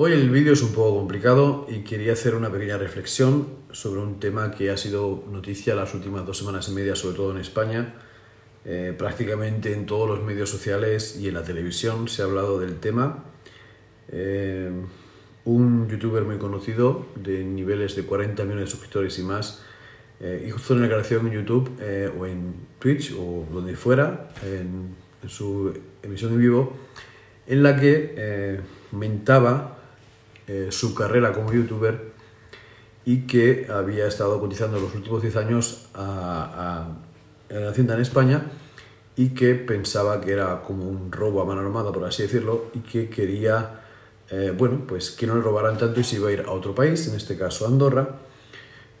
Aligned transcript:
Hoy 0.00 0.12
el 0.12 0.30
vídeo 0.30 0.52
es 0.52 0.62
un 0.62 0.72
poco 0.72 0.96
complicado 0.96 1.66
y 1.68 1.80
quería 1.80 2.12
hacer 2.12 2.36
una 2.36 2.52
pequeña 2.52 2.78
reflexión 2.78 3.48
sobre 3.72 4.00
un 4.00 4.20
tema 4.20 4.52
que 4.52 4.70
ha 4.70 4.76
sido 4.76 5.24
noticia 5.28 5.74
las 5.74 5.92
últimas 5.92 6.24
dos 6.24 6.38
semanas 6.38 6.68
y 6.68 6.72
media, 6.72 6.94
sobre 6.94 7.16
todo 7.16 7.32
en 7.32 7.38
España. 7.38 7.94
Eh, 8.64 8.94
prácticamente 8.96 9.72
en 9.72 9.86
todos 9.86 10.08
los 10.08 10.22
medios 10.22 10.50
sociales 10.50 11.18
y 11.20 11.26
en 11.28 11.34
la 11.34 11.42
televisión 11.42 12.06
se 12.06 12.22
ha 12.22 12.26
hablado 12.26 12.60
del 12.60 12.78
tema. 12.78 13.24
Eh, 14.10 14.70
un 15.44 15.88
youtuber 15.88 16.22
muy 16.22 16.38
conocido, 16.38 17.06
de 17.16 17.42
niveles 17.42 17.96
de 17.96 18.04
40 18.04 18.44
millones 18.44 18.66
de 18.66 18.70
suscriptores 18.70 19.18
y 19.18 19.22
más, 19.22 19.64
eh, 20.20 20.46
hizo 20.48 20.74
una 20.74 20.82
declaración 20.82 21.26
en 21.28 21.32
YouTube 21.32 21.70
o 22.18 22.26
en 22.26 22.54
Twitch 22.78 23.14
o 23.18 23.46
donde 23.52 23.76
fuera, 23.76 24.30
en, 24.44 24.94
en, 25.22 25.28
su 25.28 25.72
emisión 26.02 26.32
en 26.32 26.38
vivo, 26.40 26.76
en 27.46 27.62
la 27.62 27.78
que 27.78 28.60
mentaba 28.92 29.78
eh, 30.48 30.68
su 30.70 30.94
carrera 30.94 31.32
como 31.32 31.52
youtuber 31.52 32.12
y 33.04 33.26
que 33.26 33.66
había 33.70 34.06
estado 34.06 34.40
cotizando 34.40 34.80
los 34.80 34.94
últimos 34.94 35.20
10 35.20 35.36
años 35.36 35.90
a, 35.94 36.88
en 37.50 37.64
la 37.64 37.70
Hacienda 37.70 37.94
en 37.94 38.00
España 38.00 38.42
y 39.14 39.30
que 39.30 39.54
pensaba 39.56 40.22
que 40.22 40.32
era 40.32 40.62
como 40.62 40.88
un 40.88 41.12
robo 41.12 41.42
a 41.42 41.44
mano 41.44 41.60
armada, 41.60 41.92
por 41.92 42.04
así 42.04 42.22
decirlo, 42.22 42.70
y 42.72 42.78
que 42.78 43.10
quería, 43.10 43.80
eh, 44.30 44.54
bueno, 44.56 44.84
pues 44.86 45.10
que 45.10 45.26
no 45.26 45.34
le 45.34 45.42
robaran 45.42 45.76
tanto 45.76 46.00
y 46.00 46.04
se 46.04 46.16
iba 46.16 46.30
a 46.30 46.32
ir 46.32 46.40
a 46.40 46.50
otro 46.52 46.74
país, 46.74 47.06
en 47.08 47.16
este 47.16 47.36
caso 47.36 47.66
Andorra, 47.66 48.08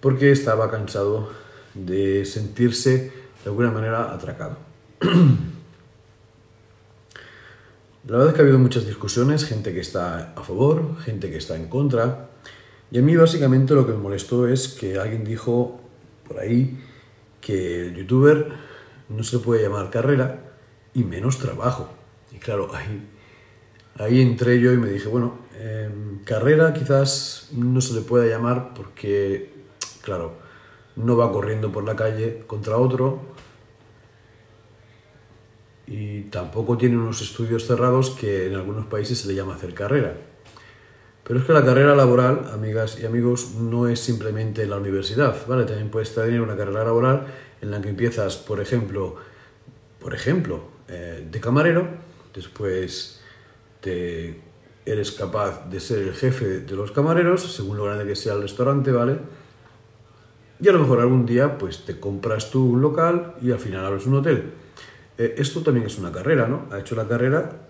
porque 0.00 0.30
estaba 0.32 0.70
cansado 0.70 1.30
de 1.74 2.24
sentirse 2.24 3.12
de 3.44 3.50
alguna 3.50 3.70
manera 3.70 4.12
atracado. 4.12 4.56
La 8.06 8.16
verdad 8.16 8.28
es 8.28 8.34
que 8.34 8.40
ha 8.40 8.44
habido 8.44 8.58
muchas 8.58 8.86
discusiones, 8.86 9.44
gente 9.44 9.74
que 9.74 9.80
está 9.80 10.32
a 10.34 10.42
favor, 10.42 10.96
gente 11.00 11.30
que 11.30 11.36
está 11.36 11.56
en 11.56 11.68
contra. 11.68 12.30
Y 12.90 12.98
a 12.98 13.02
mí 13.02 13.14
básicamente 13.14 13.74
lo 13.74 13.86
que 13.86 13.92
me 13.92 13.98
molestó 13.98 14.48
es 14.48 14.68
que 14.68 14.98
alguien 14.98 15.24
dijo 15.24 15.78
por 16.26 16.38
ahí 16.38 16.82
que 17.40 17.88
el 17.88 17.96
youtuber 17.96 18.48
no 19.10 19.22
se 19.22 19.38
puede 19.40 19.62
llamar 19.62 19.90
carrera 19.90 20.40
y 20.94 21.04
menos 21.04 21.38
trabajo. 21.38 21.88
Y 22.32 22.36
claro, 22.38 22.74
ahí, 22.74 23.08
ahí 23.96 24.20
entré 24.20 24.60
yo 24.60 24.72
y 24.72 24.78
me 24.78 24.88
dije, 24.88 25.08
bueno, 25.08 25.38
em, 25.58 26.22
carrera 26.24 26.72
quizás 26.72 27.48
no 27.52 27.80
se 27.80 27.94
le 27.94 28.00
pueda 28.00 28.26
llamar 28.26 28.72
porque, 28.74 29.52
claro, 30.08 30.32
no 30.96 31.18
va 31.18 31.30
corriendo 31.30 31.70
por 31.70 31.84
la 31.84 31.94
calle 31.94 32.44
contra 32.46 32.78
otro, 32.78 33.20
y 35.86 36.22
tampoco 36.24 36.78
tiene 36.78 36.96
unos 36.96 37.20
estudios 37.20 37.66
cerrados 37.66 38.10
que 38.10 38.46
en 38.46 38.54
algunos 38.54 38.86
países 38.86 39.18
se 39.18 39.28
le 39.28 39.34
llama 39.34 39.54
hacer 39.54 39.74
carrera. 39.74 40.14
Pero 41.24 41.40
es 41.40 41.46
que 41.46 41.52
la 41.52 41.64
carrera 41.64 41.94
laboral, 41.94 42.50
amigas 42.52 42.98
y 43.00 43.06
amigos, 43.06 43.54
no 43.54 43.86
es 43.86 44.00
simplemente 44.00 44.66
la 44.66 44.78
universidad, 44.78 45.46
¿vale? 45.46 45.64
También 45.64 45.90
puedes 45.90 46.14
tener 46.14 46.40
una 46.40 46.56
carrera 46.56 46.84
laboral 46.84 47.26
en 47.60 47.70
la 47.70 47.82
que 47.82 47.90
empiezas, 47.90 48.36
por 48.36 48.60
ejemplo, 48.60 49.16
por 50.00 50.14
ejemplo, 50.14 50.62
eh, 50.88 51.26
de 51.30 51.40
camarero, 51.40 51.86
después 52.34 53.20
eres 54.84 55.12
capaz 55.12 55.68
de 55.68 55.80
ser 55.80 55.98
el 56.00 56.14
jefe 56.14 56.60
de 56.60 56.76
los 56.76 56.92
camareros, 56.92 57.54
según 57.54 57.76
lo 57.76 57.84
grande 57.84 58.06
que 58.06 58.16
sea 58.16 58.34
el 58.34 58.42
restaurante, 58.42 58.92
¿vale? 58.92 59.18
Y 60.60 60.68
a 60.68 60.72
lo 60.72 60.80
mejor 60.80 61.00
algún 61.00 61.24
día, 61.24 61.56
pues 61.56 61.84
te 61.84 62.00
compras 62.00 62.50
tú 62.50 62.64
un 62.64 62.80
local 62.80 63.34
y 63.40 63.52
al 63.52 63.58
final 63.58 63.84
abres 63.84 64.06
un 64.06 64.14
hotel. 64.14 64.52
Eh, 65.16 65.34
esto 65.38 65.62
también 65.62 65.86
es 65.86 65.98
una 65.98 66.10
carrera, 66.10 66.48
¿no? 66.48 66.66
Ha 66.70 66.80
hecho 66.80 66.96
la 66.96 67.06
carrera 67.06 67.68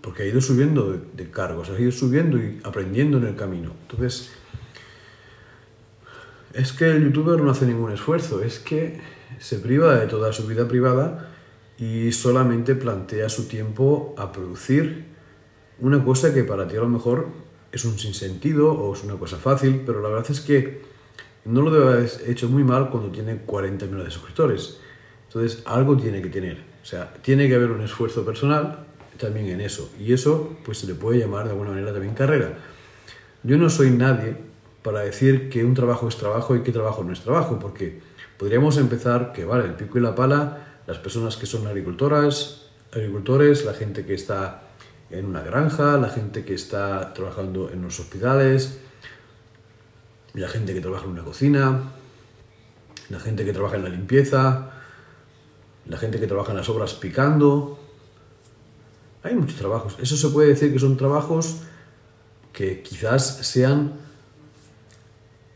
porque 0.00 0.22
ha 0.22 0.26
ido 0.26 0.40
subiendo 0.40 0.92
de, 0.92 1.30
cargos, 1.30 1.70
ha 1.70 1.80
ido 1.80 1.92
subiendo 1.92 2.38
y 2.38 2.60
aprendiendo 2.62 3.18
en 3.18 3.24
el 3.24 3.36
camino. 3.36 3.72
Entonces, 3.82 4.30
es 6.54 6.72
que 6.72 6.90
el 6.90 7.04
youtuber 7.04 7.40
no 7.40 7.50
hace 7.50 7.66
ningún 7.66 7.92
esfuerzo, 7.92 8.42
es 8.42 8.58
que 8.58 9.00
se 9.38 9.58
priva 9.58 9.96
de 9.96 10.06
toda 10.06 10.32
su 10.32 10.46
vida 10.46 10.66
privada 10.68 11.30
y 11.78 12.12
solamente 12.12 12.74
plantea 12.74 13.28
su 13.28 13.48
tiempo 13.48 14.14
a 14.18 14.32
producir 14.32 15.06
una 15.80 16.04
cosa 16.04 16.34
que 16.34 16.44
para 16.44 16.66
ti 16.66 16.76
a 16.76 16.80
lo 16.80 16.88
mejor 16.88 17.28
es 17.70 17.84
un 17.84 17.98
sinsentido 17.98 18.72
o 18.72 18.94
es 18.94 19.04
una 19.04 19.16
cosa 19.16 19.36
fácil, 19.36 19.82
pero 19.84 20.00
la 20.00 20.08
verdad 20.08 20.30
es 20.30 20.40
que 20.40 20.82
no 21.48 21.62
lo 21.62 21.70
debe 21.70 21.92
haber 21.92 22.10
hecho 22.26 22.48
muy 22.48 22.62
mal 22.62 22.90
cuando 22.90 23.10
tiene 23.10 23.38
40 23.38 23.86
millones 23.86 24.06
de 24.06 24.10
suscriptores. 24.10 24.78
Entonces, 25.26 25.62
algo 25.64 25.96
tiene 25.96 26.20
que 26.20 26.28
tener. 26.28 26.58
O 26.82 26.84
sea, 26.84 27.12
tiene 27.22 27.48
que 27.48 27.54
haber 27.54 27.70
un 27.70 27.80
esfuerzo 27.82 28.24
personal 28.24 28.80
también 29.18 29.46
en 29.48 29.62
eso. 29.62 29.90
Y 29.98 30.12
eso, 30.12 30.56
pues 30.64 30.78
se 30.78 30.86
le 30.86 30.94
puede 30.94 31.18
llamar 31.18 31.44
de 31.44 31.50
alguna 31.50 31.70
manera 31.70 31.92
también 31.92 32.14
carrera. 32.14 32.58
Yo 33.42 33.56
no 33.56 33.70
soy 33.70 33.90
nadie 33.90 34.36
para 34.82 35.00
decir 35.00 35.48
que 35.48 35.64
un 35.64 35.72
trabajo 35.72 36.06
es 36.08 36.16
trabajo 36.16 36.54
y 36.54 36.62
que 36.62 36.70
trabajo 36.70 37.02
no 37.02 37.12
es 37.12 37.20
trabajo, 37.20 37.58
porque 37.58 38.00
podríamos 38.36 38.76
empezar 38.76 39.32
que, 39.32 39.44
vale, 39.44 39.64
el 39.64 39.74
pico 39.74 39.98
y 39.98 40.02
la 40.02 40.14
pala, 40.14 40.80
las 40.86 40.98
personas 40.98 41.36
que 41.36 41.46
son 41.46 41.66
agricultoras, 41.66 42.68
agricultores, 42.92 43.64
la 43.64 43.72
gente 43.72 44.04
que 44.04 44.14
está 44.14 44.64
en 45.10 45.24
una 45.24 45.40
granja, 45.40 45.96
la 45.96 46.10
gente 46.10 46.44
que 46.44 46.54
está 46.54 47.14
trabajando 47.14 47.70
en 47.70 47.82
los 47.82 47.98
hospitales, 48.00 48.80
la 50.38 50.48
gente 50.48 50.74
que 50.74 50.80
trabaja 50.80 51.04
en 51.04 51.10
una 51.10 51.24
cocina, 51.24 51.92
la 53.08 53.20
gente 53.20 53.44
que 53.44 53.52
trabaja 53.52 53.76
en 53.76 53.84
la 53.84 53.88
limpieza, 53.88 54.70
la 55.86 55.96
gente 55.96 56.20
que 56.20 56.26
trabaja 56.26 56.52
en 56.52 56.58
las 56.58 56.68
obras 56.68 56.94
picando. 56.94 57.78
Hay 59.22 59.34
muchos 59.34 59.56
trabajos. 59.56 59.96
Eso 60.00 60.16
se 60.16 60.28
puede 60.28 60.48
decir 60.48 60.72
que 60.72 60.78
son 60.78 60.96
trabajos 60.96 61.56
que 62.52 62.82
quizás 62.82 63.46
sean 63.46 63.94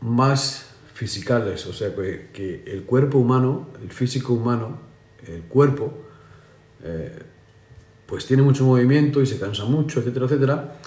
más 0.01 0.67
fisicales, 0.93 1.65
o 1.65 1.73
sea, 1.73 1.93
que, 1.95 2.63
el 2.67 2.83
cuerpo 2.83 3.17
humano, 3.17 3.67
el 3.81 3.91
físico 3.91 4.33
humano, 4.33 4.77
el 5.25 5.43
cuerpo, 5.43 5.93
eh, 6.83 7.19
pues 8.05 8.25
tiene 8.25 8.43
mucho 8.43 8.65
movimiento 8.65 9.21
y 9.21 9.25
se 9.25 9.39
cansa 9.39 9.65
mucho, 9.65 9.99
etcétera, 9.99 10.25
etcétera. 10.25 10.79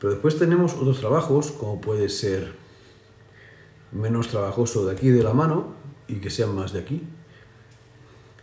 Pero 0.00 0.12
después 0.14 0.38
tenemos 0.38 0.74
otros 0.74 0.98
trabajos, 0.98 1.52
como 1.52 1.80
puede 1.80 2.08
ser 2.08 2.61
menos 3.92 4.28
trabajoso 4.28 4.86
de 4.86 4.92
aquí 4.92 5.10
de 5.10 5.22
la 5.22 5.32
mano 5.32 5.74
y 6.08 6.16
que 6.16 6.30
sean 6.30 6.54
más 6.54 6.72
de 6.72 6.80
aquí. 6.80 7.02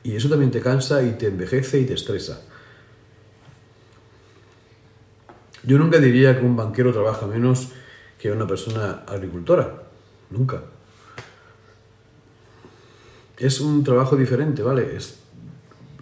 Y 0.03 0.15
eso 0.15 0.29
también 0.29 0.51
te 0.51 0.61
cansa 0.61 1.03
y 1.03 1.13
te 1.13 1.27
envejece 1.27 1.79
y 1.79 1.85
te 1.85 1.93
estresa. 1.93 2.41
Yo 5.63 5.77
nunca 5.77 5.99
diría 5.99 6.39
que 6.39 6.45
un 6.45 6.55
banquero 6.55 6.93
trabaja 6.93 7.27
menos 7.27 7.69
que 8.17 8.31
una 8.31 8.47
persona 8.47 9.03
agricultora. 9.07 9.83
Nunca. 10.29 10.63
Es 13.37 13.59
un 13.59 13.83
trabajo 13.83 14.15
diferente, 14.15 14.61
¿vale? 14.63 14.95
Es... 14.95 15.19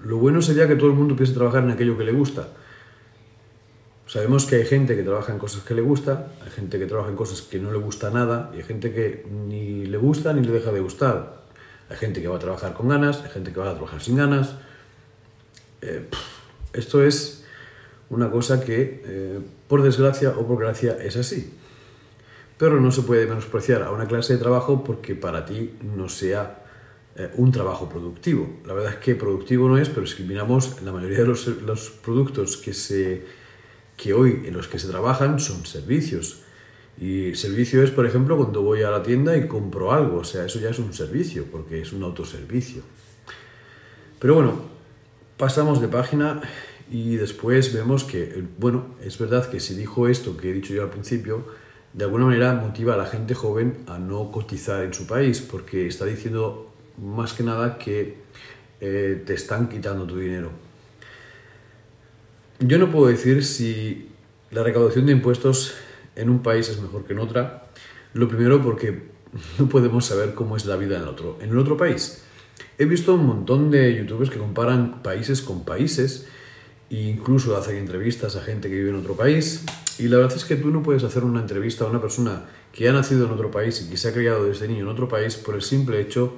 Lo 0.03 0.17
bueno 0.17 0.41
sería 0.41 0.67
que 0.67 0.75
todo 0.75 0.89
el 0.89 0.95
mundo 0.95 1.13
empiece 1.13 1.33
a 1.33 1.35
trabajar 1.35 1.63
en 1.63 1.71
aquello 1.71 1.97
que 1.97 2.03
le 2.03 2.11
gusta. 2.11 2.47
Sabemos 4.17 4.47
que 4.47 4.55
hay 4.55 4.65
gente 4.65 4.95
que 4.95 5.03
trabaja 5.03 5.31
en 5.31 5.37
cosas 5.37 5.61
que 5.61 5.75
le 5.75 5.83
gusta, 5.83 6.29
hay 6.43 6.49
gente 6.49 6.79
que 6.79 6.87
trabaja 6.87 7.11
en 7.11 7.15
cosas 7.15 7.43
que 7.43 7.59
no 7.59 7.71
le 7.71 7.77
gusta 7.77 8.09
nada 8.09 8.49
y 8.51 8.57
hay 8.57 8.63
gente 8.63 8.91
que 8.91 9.23
ni 9.47 9.85
le 9.85 9.97
gusta 9.99 10.33
ni 10.33 10.41
le 10.41 10.53
deja 10.53 10.71
de 10.71 10.79
gustar. 10.79 11.43
Hay 11.87 11.97
gente 11.97 12.19
que 12.19 12.27
va 12.27 12.37
a 12.37 12.39
trabajar 12.39 12.73
con 12.73 12.87
ganas, 12.87 13.21
hay 13.21 13.29
gente 13.29 13.53
que 13.53 13.59
va 13.59 13.69
a 13.69 13.73
trabajar 13.73 14.01
sin 14.01 14.15
ganas. 14.15 14.55
Eh, 15.83 16.07
esto 16.73 17.03
es 17.03 17.45
una 18.09 18.31
cosa 18.31 18.59
que, 18.59 19.03
eh, 19.05 19.39
por 19.67 19.83
desgracia 19.83 20.31
o 20.31 20.47
por 20.47 20.57
gracia, 20.57 20.97
es 20.99 21.15
así. 21.15 21.53
Pero 22.57 22.81
no 22.81 22.89
se 22.89 23.03
puede 23.03 23.27
menospreciar 23.27 23.83
a 23.83 23.91
una 23.91 24.07
clase 24.07 24.33
de 24.33 24.39
trabajo 24.39 24.83
porque 24.83 25.13
para 25.13 25.45
ti 25.45 25.75
no 25.95 26.09
sea 26.09 26.65
eh, 27.17 27.29
un 27.35 27.51
trabajo 27.51 27.87
productivo. 27.87 28.49
La 28.65 28.73
verdad 28.73 28.93
es 28.93 28.97
que 28.97 29.13
productivo 29.13 29.69
no 29.69 29.77
es, 29.77 29.89
pero 29.89 30.07
si 30.07 30.23
miramos, 30.23 30.81
la 30.81 30.91
mayoría 30.91 31.19
de 31.19 31.27
los, 31.27 31.45
los 31.45 31.91
productos 31.91 32.57
que, 32.57 32.73
se, 32.73 33.45
que 33.97 34.13
hoy 34.13 34.43
en 34.45 34.53
los 34.53 34.67
que 34.67 34.79
se 34.79 34.87
trabajan 34.87 35.39
son 35.39 35.65
servicios 35.65 36.43
y 36.99 37.35
servicio 37.35 37.83
es, 37.83 37.91
por 37.91 38.05
ejemplo, 38.05 38.37
cuando 38.37 38.63
voy 38.63 38.81
a 38.81 38.89
la 38.89 39.03
tienda 39.03 39.37
y 39.37 39.47
compro 39.47 39.91
algo, 39.91 40.19
o 40.19 40.23
sea, 40.23 40.45
eso 40.45 40.59
ya 40.59 40.69
es 40.69 40.79
un 40.79 40.93
servicio, 40.93 41.45
porque 41.51 41.81
es 41.81 41.93
un 41.93 42.03
autoservicio. 42.03 42.81
Pero 44.19 44.33
bueno, 44.33 44.61
pasamos 45.37 45.79
de 45.79 45.87
página 45.87 46.41
y 46.89 47.17
después 47.17 47.71
vemos 47.73 48.03
que, 48.03 48.43
bueno, 48.57 48.95
es 49.03 49.17
verdad 49.19 49.47
que 49.47 49.59
si 49.59 49.75
dijo 49.75 50.07
esto 50.07 50.37
que 50.37 50.49
he 50.49 50.53
dicho 50.53 50.73
yo 50.73 50.83
al 50.83 50.89
principio, 50.89 51.45
de 51.93 52.05
alguna 52.05 52.25
manera 52.25 52.53
motiva 52.53 52.95
a 52.95 52.97
la 52.97 53.05
gente 53.05 53.35
joven 53.35 53.77
a 53.87 53.99
no 53.99 54.31
cotizar 54.31 54.83
en 54.83 54.93
su 54.93 55.05
país, 55.05 55.39
porque 55.41 55.87
está 55.87 56.05
diciendo 56.05 56.73
más 56.97 57.33
que 57.33 57.43
nada 57.43 57.77
que 57.77 58.17
eh, 58.81 59.23
te 59.23 59.35
están 59.35 59.69
quitando 59.69 60.07
tu 60.07 60.17
dinero. 60.17 60.49
Yo 62.59 62.79
no 62.79 62.91
puedo 62.91 63.05
decir 63.05 63.45
si 63.45 64.09
la 64.49 64.63
recaudación 64.63 65.05
de 65.05 65.11
impuestos 65.11 65.75
en 66.15 66.29
un 66.29 66.41
país 66.41 66.67
es 66.69 66.81
mejor 66.81 67.05
que 67.05 67.13
en 67.13 67.19
otra. 67.19 67.67
Lo 68.13 68.27
primero 68.27 68.63
porque 68.63 69.03
no 69.59 69.69
podemos 69.69 70.05
saber 70.05 70.33
cómo 70.33 70.57
es 70.57 70.65
la 70.65 70.75
vida 70.75 70.97
en 70.97 71.03
el 71.03 71.07
otro, 71.07 71.37
en 71.39 71.51
el 71.51 71.57
otro 71.59 71.77
país. 71.77 72.23
He 72.79 72.85
visto 72.85 73.13
un 73.13 73.27
montón 73.27 73.69
de 73.69 73.95
youtubers 73.95 74.31
que 74.31 74.39
comparan 74.39 75.03
países 75.03 75.41
con 75.41 75.65
países 75.65 76.27
e 76.89 77.01
incluso 77.01 77.55
hacen 77.55 77.75
entrevistas 77.75 78.35
a 78.35 78.41
gente 78.41 78.69
que 78.69 78.75
vive 78.75 78.89
en 78.89 78.95
otro 78.95 79.15
país. 79.15 79.63
Y 79.99 80.07
la 80.07 80.17
verdad 80.17 80.35
es 80.35 80.45
que 80.45 80.55
tú 80.55 80.71
no 80.71 80.81
puedes 80.81 81.03
hacer 81.03 81.23
una 81.23 81.41
entrevista 81.41 81.85
a 81.85 81.87
una 81.87 82.01
persona 82.01 82.45
que 82.71 82.89
ha 82.89 82.93
nacido 82.93 83.27
en 83.27 83.33
otro 83.33 83.51
país 83.51 83.83
y 83.85 83.89
que 83.89 83.97
se 83.97 84.09
ha 84.09 84.13
criado 84.13 84.45
desde 84.45 84.67
niño 84.67 84.81
en 84.81 84.87
otro 84.87 85.07
país 85.07 85.35
por 85.35 85.53
el 85.53 85.61
simple 85.61 86.01
hecho 86.01 86.33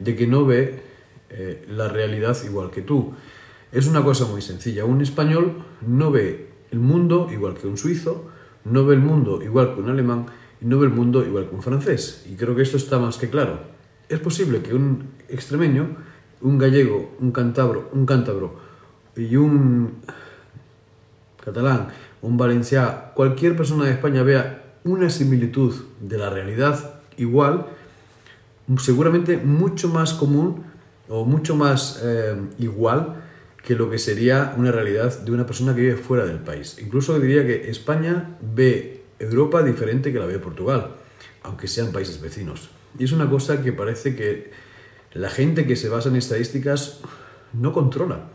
de 0.00 0.16
que 0.16 0.26
no 0.26 0.44
ve 0.44 0.82
eh, 1.30 1.64
la 1.68 1.86
realidad 1.86 2.36
igual 2.44 2.72
que 2.72 2.82
tú. 2.82 3.14
Es 3.72 3.86
una 3.86 4.02
cosa 4.02 4.26
muy 4.26 4.42
sencilla. 4.42 4.84
Un 4.84 5.00
español 5.00 5.62
no 5.86 6.10
ve 6.10 6.50
el 6.70 6.80
mundo 6.80 7.28
igual 7.32 7.54
que 7.54 7.66
un 7.66 7.76
suizo, 7.76 8.26
no 8.64 8.84
ve 8.84 8.94
el 8.94 9.00
mundo 9.00 9.42
igual 9.42 9.74
que 9.74 9.80
un 9.80 9.90
alemán 9.90 10.26
y 10.60 10.66
no 10.66 10.78
ve 10.78 10.86
el 10.86 10.92
mundo 10.92 11.24
igual 11.24 11.48
que 11.48 11.54
un 11.54 11.62
francés. 11.62 12.26
Y 12.30 12.34
creo 12.34 12.56
que 12.56 12.62
esto 12.62 12.76
está 12.76 12.98
más 12.98 13.16
que 13.16 13.30
claro. 13.30 13.60
Es 14.08 14.18
posible 14.18 14.60
que 14.60 14.74
un 14.74 15.10
extremeño, 15.28 15.96
un 16.40 16.58
gallego, 16.58 17.14
un 17.20 17.30
cantabro, 17.30 17.90
un 17.92 18.06
cántabro 18.06 18.56
y 19.16 19.36
un 19.36 19.92
catalán, 21.44 21.88
un 22.22 22.36
valenciano, 22.36 23.12
cualquier 23.14 23.56
persona 23.56 23.84
de 23.84 23.92
España 23.92 24.22
vea 24.22 24.78
una 24.84 25.10
similitud 25.10 25.74
de 26.00 26.18
la 26.18 26.28
realidad 26.28 27.00
igual, 27.16 27.66
seguramente 28.78 29.36
mucho 29.36 29.88
más 29.88 30.12
común 30.12 30.64
o 31.08 31.24
mucho 31.24 31.54
más 31.56 32.00
eh, 32.02 32.36
igual 32.58 33.16
que 33.64 33.74
lo 33.74 33.90
que 33.90 33.98
sería 33.98 34.54
una 34.56 34.72
realidad 34.72 35.20
de 35.20 35.32
una 35.32 35.46
persona 35.46 35.74
que 35.74 35.82
vive 35.82 35.96
fuera 35.96 36.24
del 36.24 36.38
país. 36.38 36.78
Incluso 36.80 37.18
diría 37.18 37.46
que 37.46 37.70
España 37.70 38.36
ve 38.40 39.02
Europa 39.18 39.62
diferente 39.62 40.12
que 40.12 40.18
la 40.18 40.26
ve 40.26 40.38
Portugal, 40.38 40.96
aunque 41.42 41.68
sean 41.68 41.92
países 41.92 42.20
vecinos. 42.20 42.70
Y 42.98 43.04
es 43.04 43.12
una 43.12 43.28
cosa 43.28 43.62
que 43.62 43.72
parece 43.72 44.16
que 44.16 44.50
la 45.12 45.28
gente 45.28 45.66
que 45.66 45.76
se 45.76 45.88
basa 45.88 46.08
en 46.08 46.16
estadísticas 46.16 47.00
no 47.52 47.72
controla. 47.72 48.30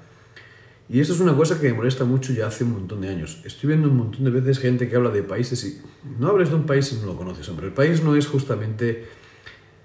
Y 0.87 0.99
esto 0.99 1.13
es 1.13 1.19
una 1.19 1.35
cosa 1.35 1.59
que 1.59 1.69
me 1.69 1.73
molesta 1.73 2.05
mucho 2.05 2.31
ya 2.31 2.47
hace 2.47 2.63
un 2.63 2.73
montón 2.73 3.01
de 3.01 3.09
años. 3.09 3.41
Estoy 3.43 3.69
viendo 3.69 3.89
un 3.89 3.97
montón 3.97 4.23
de 4.23 4.29
veces 4.29 4.59
gente 4.59 4.87
que 4.87 4.95
habla 4.95 5.09
de 5.09 5.23
países 5.23 5.63
y 5.63 5.81
no 6.19 6.27
hables 6.27 6.49
de 6.49 6.55
un 6.55 6.67
país 6.67 6.85
si 6.85 6.97
no 6.97 7.07
lo 7.07 7.17
conoces, 7.17 7.49
hombre. 7.49 7.67
El 7.67 7.73
país 7.73 8.03
no 8.03 8.15
es 8.15 8.27
justamente 8.27 9.07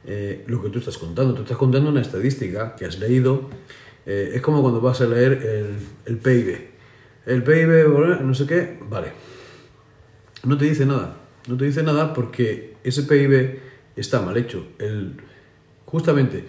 eh, 0.04 0.44
lo 0.46 0.62
que 0.62 0.68
tú 0.68 0.78
estás 0.78 0.98
contando. 0.98 1.32
Tú 1.32 1.42
estás 1.42 1.56
contando 1.56 1.88
una 1.88 2.02
estadística 2.02 2.76
que 2.76 2.84
has 2.84 2.98
leído. 2.98 3.48
Eh, 4.12 4.32
es 4.34 4.42
como 4.42 4.60
cuando 4.60 4.80
vas 4.80 5.00
a 5.02 5.06
leer 5.06 5.78
el, 6.04 6.18
PIB. 6.18 6.58
El 7.26 7.44
PIB, 7.44 8.20
no 8.20 8.34
sé 8.34 8.44
qué, 8.44 8.76
vale. 8.88 9.12
No 10.42 10.58
te 10.58 10.64
dice 10.64 10.84
nada. 10.84 11.16
No 11.46 11.56
te 11.56 11.66
dice 11.66 11.84
nada 11.84 12.12
porque 12.12 12.74
ese 12.82 13.04
PIB 13.04 13.60
está 13.94 14.20
mal 14.20 14.36
hecho. 14.36 14.66
El, 14.80 15.14
justamente. 15.84 16.44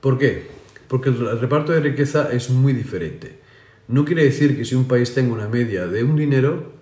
¿Por 0.00 0.18
qué? 0.18 0.46
Porque 0.86 1.08
el 1.08 1.40
reparto 1.40 1.72
de 1.72 1.80
riqueza 1.80 2.30
es 2.30 2.50
muy 2.50 2.72
diferente. 2.72 3.40
No 3.88 4.04
quiere 4.04 4.22
decir 4.22 4.56
que 4.56 4.64
si 4.64 4.76
un 4.76 4.86
país 4.86 5.14
tenga 5.14 5.32
una 5.32 5.48
media 5.48 5.88
de 5.88 6.04
un 6.04 6.14
dinero, 6.14 6.74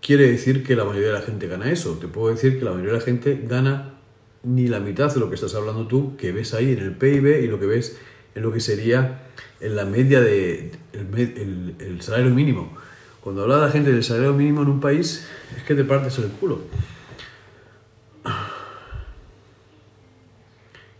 quiere 0.00 0.30
decir 0.30 0.62
que 0.62 0.76
la 0.76 0.84
mayoría 0.84 1.08
de 1.08 1.14
la 1.14 1.22
gente 1.22 1.48
gana 1.48 1.72
eso. 1.72 1.98
Te 2.00 2.06
puedo 2.06 2.32
decir 2.32 2.60
que 2.60 2.64
la 2.64 2.70
mayoría 2.70 2.92
de 2.92 2.98
la 3.00 3.04
gente 3.04 3.44
gana 3.48 3.98
ni 4.44 4.68
la 4.68 4.78
mitad 4.78 5.12
de 5.12 5.18
lo 5.18 5.28
que 5.28 5.34
estás 5.34 5.56
hablando 5.56 5.88
tú, 5.88 6.16
que 6.16 6.30
ves 6.30 6.54
ahí 6.54 6.70
en 6.70 6.78
el 6.78 6.94
PIB 6.94 7.42
y 7.42 7.48
lo 7.48 7.58
que 7.58 7.66
ves 7.66 7.98
en 8.34 8.42
lo 8.42 8.52
que 8.52 8.60
sería 8.60 9.22
en 9.60 9.76
la 9.76 9.84
media 9.84 10.20
de 10.20 10.72
el, 10.92 11.98
salario 12.00 12.30
mínimo. 12.30 12.76
Cuando 13.20 13.42
habla 13.42 13.58
la 13.58 13.70
gente 13.70 13.92
del 13.92 14.02
salario 14.02 14.32
mínimo 14.32 14.62
en 14.62 14.68
un 14.68 14.80
país, 14.80 15.26
es 15.56 15.62
que 15.64 15.74
te 15.74 15.84
partes 15.84 16.18
el 16.18 16.30
culo. 16.30 16.60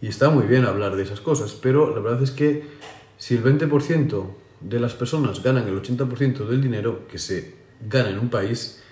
Y 0.03 0.09
está 0.09 0.31
muy 0.31 0.47
bien 0.47 0.65
hablar 0.65 0.97
de 0.97 1.03
esas 1.03 1.21
cosas, 1.21 1.53
pero 1.53 1.95
la 1.95 2.01
verdad 2.01 2.23
es 2.23 2.31
que 2.31 2.65
si 3.19 3.35
el 3.35 3.45
20% 3.45 4.27
de 4.61 4.81
las 4.81 4.95
personas 4.95 5.43
ganan 5.43 5.69
el 5.69 5.81
80% 5.81 6.47
del 6.47 6.63
dinero 6.63 7.07
que 7.09 7.19
se 7.19 7.55
gana 7.87 8.11
en 8.11 8.19
un 8.19 8.31
país, 8.31 8.83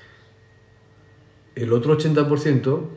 el 1.55 1.73
otro 1.73 1.99
80% 1.99 2.88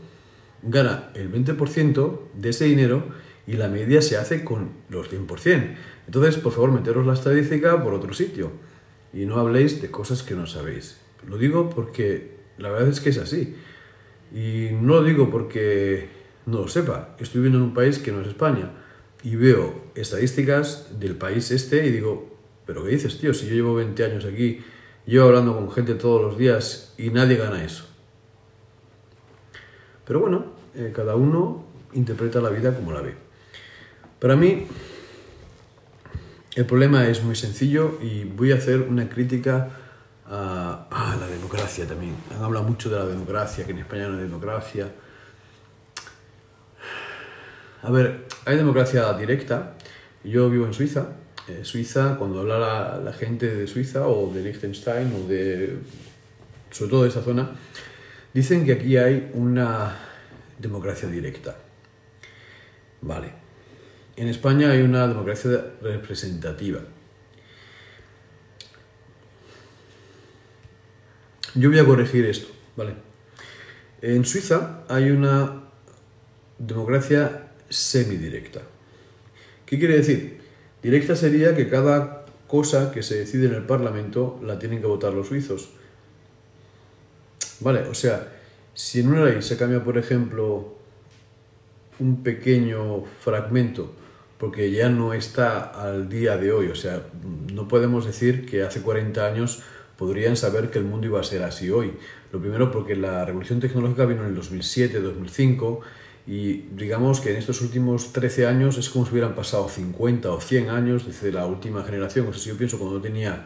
gana 0.63 1.09
el 1.15 1.31
20% 1.31 2.19
de 2.33 2.49
ese 2.49 2.65
dinero 2.65 3.05
y 3.47 3.53
la 3.53 3.67
media 3.67 4.01
se 4.01 4.17
hace 4.17 4.43
con 4.43 4.69
los 4.89 5.11
100%. 5.11 5.75
Entonces, 6.05 6.37
por 6.37 6.51
favor, 6.51 6.71
meteros 6.71 7.05
la 7.05 7.13
estadística 7.13 7.83
por 7.83 7.93
otro 7.93 8.13
sitio 8.13 8.51
y 9.13 9.25
no 9.25 9.39
habléis 9.39 9.81
de 9.81 9.91
cosas 9.91 10.23
que 10.23 10.35
no 10.35 10.45
sabéis. 10.47 10.99
Lo 11.27 11.37
digo 11.37 11.69
porque 11.69 12.37
la 12.57 12.69
verdad 12.69 12.89
es 12.89 12.99
que 12.99 13.09
es 13.09 13.17
así. 13.17 13.55
Y 14.33 14.69
no 14.73 14.95
lo 14.95 15.03
digo 15.03 15.29
porque 15.29 16.07
no 16.45 16.59
lo 16.59 16.67
sepa. 16.67 17.15
Estoy 17.19 17.41
viviendo 17.41 17.59
en 17.59 17.65
un 17.65 17.73
país 17.73 17.99
que 17.99 18.11
no 18.11 18.21
es 18.21 18.27
España 18.27 18.71
y 19.23 19.35
veo 19.35 19.73
estadísticas 19.95 20.99
del 20.99 21.15
país 21.15 21.51
este 21.51 21.85
y 21.85 21.91
digo, 21.91 22.37
pero 22.65 22.83
¿qué 22.83 22.91
dices, 22.91 23.19
tío? 23.19 23.33
Si 23.33 23.47
yo 23.47 23.53
llevo 23.53 23.75
20 23.75 24.03
años 24.03 24.25
aquí, 24.25 24.61
llevo 25.05 25.27
hablando 25.27 25.55
con 25.55 25.71
gente 25.71 25.95
todos 25.95 26.21
los 26.21 26.37
días 26.37 26.93
y 26.97 27.09
nadie 27.09 27.37
gana 27.37 27.63
eso. 27.63 27.85
Pero 30.05 30.19
bueno, 30.19 30.45
eh, 30.75 30.91
cada 30.95 31.15
uno 31.15 31.65
interpreta 31.93 32.41
la 32.41 32.49
vida 32.49 32.73
como 32.75 32.91
la 32.91 33.01
ve. 33.01 33.30
Para 34.21 34.35
mí, 34.35 34.67
el 36.55 36.65
problema 36.67 37.07
es 37.07 37.23
muy 37.23 37.35
sencillo 37.35 37.97
y 38.01 38.23
voy 38.23 38.51
a 38.51 38.55
hacer 38.55 38.81
una 38.81 39.09
crítica 39.09 39.69
a, 40.27 41.17
la 41.19 41.25
democracia 41.25 41.87
también. 41.87 42.13
Han 42.29 42.43
hablado 42.43 42.65
mucho 42.65 42.91
de 42.91 42.97
la 42.97 43.05
democracia, 43.07 43.65
que 43.65 43.71
en 43.71 43.79
España 43.79 44.07
no 44.07 44.17
hay 44.17 44.23
democracia. 44.23 44.89
A 47.81 47.89
ver, 47.89 48.27
hay 48.45 48.57
democracia 48.57 49.11
directa. 49.13 49.73
Yo 50.23 50.51
vivo 50.51 50.67
en 50.67 50.73
Suiza 50.75 51.15
eh, 51.47 51.65
Suiza, 51.65 52.17
cuando 52.17 52.41
habla 52.41 52.99
la, 53.03 53.13
gente 53.13 53.47
de 53.55 53.65
Suiza 53.65 54.07
o 54.07 54.31
de 54.31 54.43
Liechtenstein 54.43 55.11
o 55.13 55.27
de, 55.27 55.79
sobre 56.69 56.91
todo 56.91 57.03
de 57.03 57.09
esa 57.09 57.23
zona, 57.23 57.55
dicen 58.31 58.63
que 58.63 58.73
aquí 58.73 58.97
hay 58.97 59.31
una 59.33 59.97
democracia 60.59 61.09
directa. 61.09 61.57
Vale. 63.01 63.50
En 64.15 64.27
España 64.27 64.71
hay 64.71 64.81
una 64.81 65.07
democracia 65.07 65.73
representativa. 65.81 66.81
Yo 71.55 71.69
voy 71.69 71.79
a 71.79 71.85
corregir 71.85 72.25
esto, 72.25 72.47
¿vale? 72.75 72.93
En 74.01 74.23
Suiza 74.25 74.83
hay 74.87 75.11
una 75.11 75.63
democracia 76.57 77.51
semidirecta. 77.69 78.61
¿Qué 79.65 79.79
quiere 79.79 79.97
decir? 79.97 80.41
Directa 80.81 81.15
sería 81.15 81.55
que 81.55 81.69
cada 81.69 82.25
cosa 82.47 82.91
que 82.91 83.03
se 83.03 83.15
decide 83.15 83.47
en 83.47 83.53
el 83.53 83.63
Parlamento 83.63 84.39
la 84.43 84.59
tienen 84.59 84.81
que 84.81 84.87
votar 84.87 85.13
los 85.13 85.27
suizos. 85.27 85.69
Vale, 87.59 87.81
o 87.81 87.93
sea, 87.93 88.27
si 88.73 88.99
en 88.99 89.09
una 89.09 89.25
ley 89.25 89.41
se 89.41 89.57
cambia, 89.57 89.83
por 89.83 89.97
ejemplo, 89.97 90.77
un 91.99 92.23
pequeño 92.23 93.03
fragmento, 93.19 93.93
porque 94.41 94.71
ya 94.71 94.89
no 94.89 95.13
está 95.13 95.59
al 95.59 96.09
día 96.09 96.35
de 96.35 96.51
hoy, 96.51 96.69
o 96.69 96.75
sea, 96.75 97.03
no 97.53 97.67
podemos 97.67 98.07
decir 98.07 98.47
que 98.47 98.63
hace 98.63 98.81
40 98.81 99.23
años 99.23 99.61
podrían 99.97 100.35
saber 100.35 100.71
que 100.71 100.79
el 100.79 100.85
mundo 100.85 101.05
iba 101.05 101.19
a 101.19 101.23
ser 101.23 101.43
así 101.43 101.69
hoy. 101.69 101.93
Lo 102.31 102.39
primero 102.39 102.71
porque 102.71 102.95
la 102.95 103.23
revolución 103.23 103.59
tecnológica 103.59 104.03
vino 104.05 104.23
en 104.23 104.29
el 104.29 104.35
2007, 104.35 104.99
2005, 104.99 105.81
y 106.25 106.53
digamos 106.75 107.19
que 107.19 107.29
en 107.29 107.37
estos 107.37 107.61
últimos 107.61 108.13
13 108.13 108.47
años 108.47 108.79
es 108.79 108.89
como 108.89 109.05
si 109.05 109.11
hubieran 109.11 109.35
pasado 109.35 109.69
50 109.69 110.31
o 110.31 110.41
100 110.41 110.69
años 110.69 111.05
desde 111.05 111.31
la 111.31 111.45
última 111.45 111.83
generación. 111.83 112.25
O 112.27 112.33
sea, 112.33 112.41
si 112.41 112.49
yo 112.49 112.57
pienso 112.57 112.79
cuando 112.79 112.99
tenía 112.99 113.45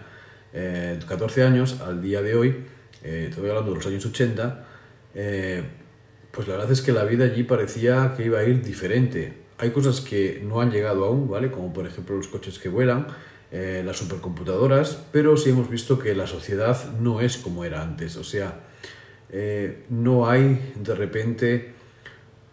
14 0.54 1.42
eh, 1.42 1.44
años 1.44 1.82
al 1.82 2.02
día 2.02 2.22
de 2.22 2.36
hoy, 2.36 2.56
eh, 3.04 3.28
estoy 3.30 3.50
hablando 3.50 3.72
de 3.72 3.76
los 3.80 3.86
años 3.86 4.06
80, 4.06 4.66
eh, 5.14 5.62
pues 6.32 6.48
la 6.48 6.54
verdad 6.54 6.72
es 6.72 6.82
que 6.82 6.94
la 6.94 7.04
vida 7.04 7.26
allí 7.26 7.44
parecía 7.44 8.14
que 8.16 8.24
iba 8.24 8.40
a 8.40 8.46
ir 8.46 8.64
diferente. 8.64 9.45
Hay 9.58 9.72
cosas 9.72 10.02
que 10.02 10.42
no 10.46 10.62
han 10.62 10.72
llegado 10.72 11.06
aún, 11.06 11.30
¿vale? 11.30 11.52
Como 11.52 11.72
por 11.74 11.88
ejemplo 11.88 12.18
los 12.18 12.28
coches 12.28 12.60
que 12.60 12.70
vuelan, 12.70 13.08
las 13.52 13.98
supercomputadoras, 13.98 15.02
pero 15.12 15.38
sí 15.38 15.52
hemos 15.52 15.70
visto 15.70 15.98
que 15.98 16.14
la 16.14 16.28
sociedad 16.28 16.92
no 17.00 17.22
es 17.22 17.38
como 17.38 17.64
era 17.64 17.82
antes. 17.82 18.18
O 18.18 18.24
sea, 18.24 18.60
no 19.90 20.30
hay 20.30 20.74
de 20.76 20.96
repente 20.96 21.74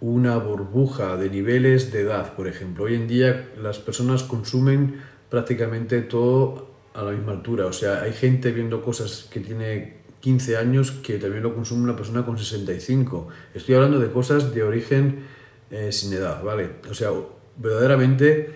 una 0.00 0.37
burbuja 0.37 1.16
de 1.16 1.28
niveles 1.30 1.92
de 1.92 2.02
edad, 2.02 2.35
por 2.35 2.47
ejemplo. 2.47 2.85
Hoy 2.85 2.94
en 2.94 3.09
día 3.09 3.50
las 3.61 3.78
personas 3.78 4.23
consumen 4.23 5.00
prácticamente 5.28 6.02
todo 6.02 6.71
a 6.94 7.02
la 7.02 7.12
misma 7.12 7.32
altura. 7.32 7.66
O 7.66 7.73
sea, 7.73 8.02
hay 8.02 8.12
gente 8.12 8.52
viendo 8.52 8.82
cosas 8.82 9.28
que 9.30 9.40
tiene 9.40 10.02
15 10.21 10.56
años 10.56 10.90
que 10.90 11.18
también 11.18 11.42
lo 11.42 11.54
consume 11.54 11.82
una 11.82 11.97
persona 11.97 12.25
con 12.25 12.38
65. 12.38 13.28
Estoy 13.54 13.75
hablando 13.75 13.99
de 13.99 14.11
cosas 14.11 14.54
de 14.54 14.62
origen 14.62 15.41
eh, 15.73 15.91
sin 15.91 16.12
edad, 16.12 16.43
¿vale? 16.45 16.71
O 16.88 16.95
sea, 16.95 17.11
verdaderamente 17.57 18.55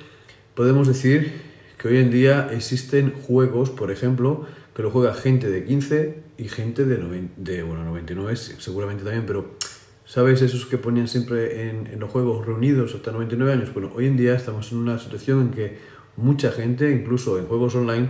podemos 0.54 0.86
decir 0.86 1.32
que 1.76 1.88
hoy 1.88 1.96
en 1.98 2.10
día 2.10 2.48
existen 2.52 3.12
juegos, 3.12 3.70
por 3.70 3.90
ejemplo, 3.90 4.46
que 4.74 4.82
lo 4.82 4.90
juega 4.90 5.14
gente 5.14 5.50
de 5.50 5.64
15 5.64 6.22
y 6.38 6.48
gente 6.48 6.84
de, 6.84 7.28
de 7.36 7.62
bueno, 7.64 7.84
99 7.84 8.36
seguramente 8.36 9.02
también, 9.02 9.26
pero 9.26 9.56
¿Sabéis 10.06 10.40
esos 10.40 10.66
que 10.66 10.78
ponían 10.78 11.08
siempre 11.08 11.68
en, 11.68 11.98
los 11.98 12.08
juegos 12.08 12.46
reunidos 12.46 12.94
hasta 12.94 13.10
99 13.10 13.52
años? 13.52 13.74
Bueno, 13.74 13.90
hoy 13.92 14.06
en 14.06 14.16
día 14.16 14.36
estamos 14.36 14.70
en 14.70 14.78
una 14.78 15.00
situación 15.00 15.40
en 15.40 15.50
que 15.50 15.78
mucha 16.16 16.52
gente, 16.52 16.92
incluso 16.92 17.40
en 17.40 17.46
juegos 17.46 17.74
online, 17.74 18.08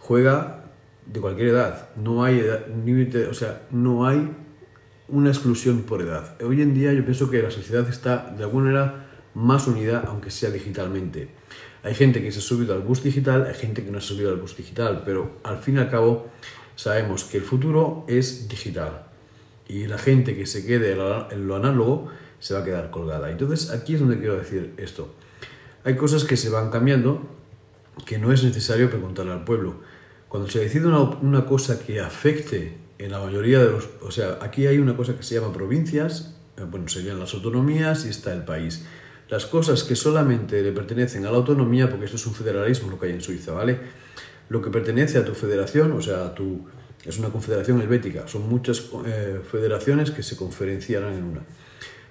juega 0.00 0.64
de 1.06 1.20
cualquier 1.20 1.50
edad. 1.50 1.90
No 1.94 2.24
hay 2.24 2.42
límite, 2.84 3.28
o 3.28 3.34
sea, 3.34 3.62
no 3.70 4.08
hay 4.08 4.28
una 5.08 5.30
exclusión 5.30 5.82
por 5.82 6.02
edad. 6.02 6.40
Hoy 6.42 6.62
en 6.62 6.74
día 6.74 6.92
yo 6.92 7.04
pienso 7.04 7.30
que 7.30 7.42
la 7.42 7.50
sociedad 7.50 7.88
está 7.88 8.34
de 8.36 8.44
alguna 8.44 8.66
manera 8.66 9.06
más 9.34 9.66
unida, 9.66 10.04
aunque 10.06 10.30
sea 10.30 10.50
digitalmente. 10.50 11.28
Hay 11.82 11.94
gente 11.94 12.22
que 12.22 12.32
se 12.32 12.40
ha 12.40 12.42
subido 12.42 12.74
al 12.74 12.82
bus 12.82 13.02
digital, 13.02 13.46
hay 13.46 13.54
gente 13.54 13.84
que 13.84 13.90
no 13.90 14.00
se 14.00 14.06
ha 14.06 14.08
subido 14.16 14.30
al 14.30 14.38
bus 14.38 14.56
digital, 14.56 15.02
pero 15.04 15.38
al 15.44 15.58
fin 15.58 15.76
y 15.76 15.78
al 15.78 15.90
cabo 15.90 16.26
sabemos 16.74 17.24
que 17.24 17.38
el 17.38 17.44
futuro 17.44 18.04
es 18.08 18.48
digital 18.48 19.06
y 19.68 19.86
la 19.86 19.98
gente 19.98 20.36
que 20.36 20.46
se 20.46 20.66
quede 20.66 20.92
en 20.92 21.48
lo 21.48 21.56
análogo 21.56 22.08
se 22.38 22.54
va 22.54 22.60
a 22.60 22.64
quedar 22.64 22.90
colgada. 22.90 23.30
Entonces 23.30 23.70
aquí 23.70 23.94
es 23.94 24.00
donde 24.00 24.18
quiero 24.18 24.36
decir 24.36 24.74
esto. 24.76 25.14
Hay 25.84 25.96
cosas 25.96 26.24
que 26.24 26.36
se 26.36 26.50
van 26.50 26.70
cambiando 26.70 27.22
que 28.04 28.18
no 28.18 28.32
es 28.32 28.42
necesario 28.42 28.90
preguntarle 28.90 29.32
al 29.32 29.44
pueblo. 29.44 29.74
Cuando 30.28 30.48
se 30.50 30.60
decide 30.60 30.86
una, 30.86 31.00
una 31.00 31.46
cosa 31.46 31.78
que 31.78 32.00
afecte 32.00 32.85
en 32.98 33.10
la 33.10 33.20
mayoría 33.20 33.62
de 33.62 33.70
los... 33.70 33.88
O 34.02 34.10
sea, 34.10 34.38
aquí 34.40 34.66
hay 34.66 34.78
una 34.78 34.96
cosa 34.96 35.16
que 35.16 35.22
se 35.22 35.34
llama 35.34 35.52
provincias, 35.52 36.34
eh, 36.56 36.62
bueno, 36.68 36.88
serían 36.88 37.18
las 37.18 37.34
autonomías 37.34 38.04
y 38.06 38.08
está 38.08 38.32
el 38.32 38.44
país. 38.44 38.84
Las 39.28 39.46
cosas 39.46 39.82
que 39.82 39.96
solamente 39.96 40.62
le 40.62 40.72
pertenecen 40.72 41.26
a 41.26 41.30
la 41.30 41.36
autonomía, 41.38 41.90
porque 41.90 42.04
esto 42.04 42.16
es 42.16 42.26
un 42.26 42.34
federalismo 42.34 42.90
lo 42.90 42.98
que 42.98 43.06
hay 43.06 43.12
en 43.12 43.20
Suiza, 43.20 43.52
¿vale? 43.52 43.78
Lo 44.48 44.62
que 44.62 44.70
pertenece 44.70 45.18
a 45.18 45.24
tu 45.24 45.34
federación, 45.34 45.92
o 45.92 46.00
sea, 46.00 46.26
a 46.26 46.34
tu 46.34 46.66
es 47.06 47.18
una 47.18 47.28
confederación 47.28 47.80
helvética, 47.80 48.26
son 48.26 48.48
muchas 48.48 48.90
eh, 49.06 49.40
federaciones 49.48 50.10
que 50.10 50.24
se 50.24 50.36
conferenciarán 50.36 51.14
en 51.14 51.24
una. 51.24 51.42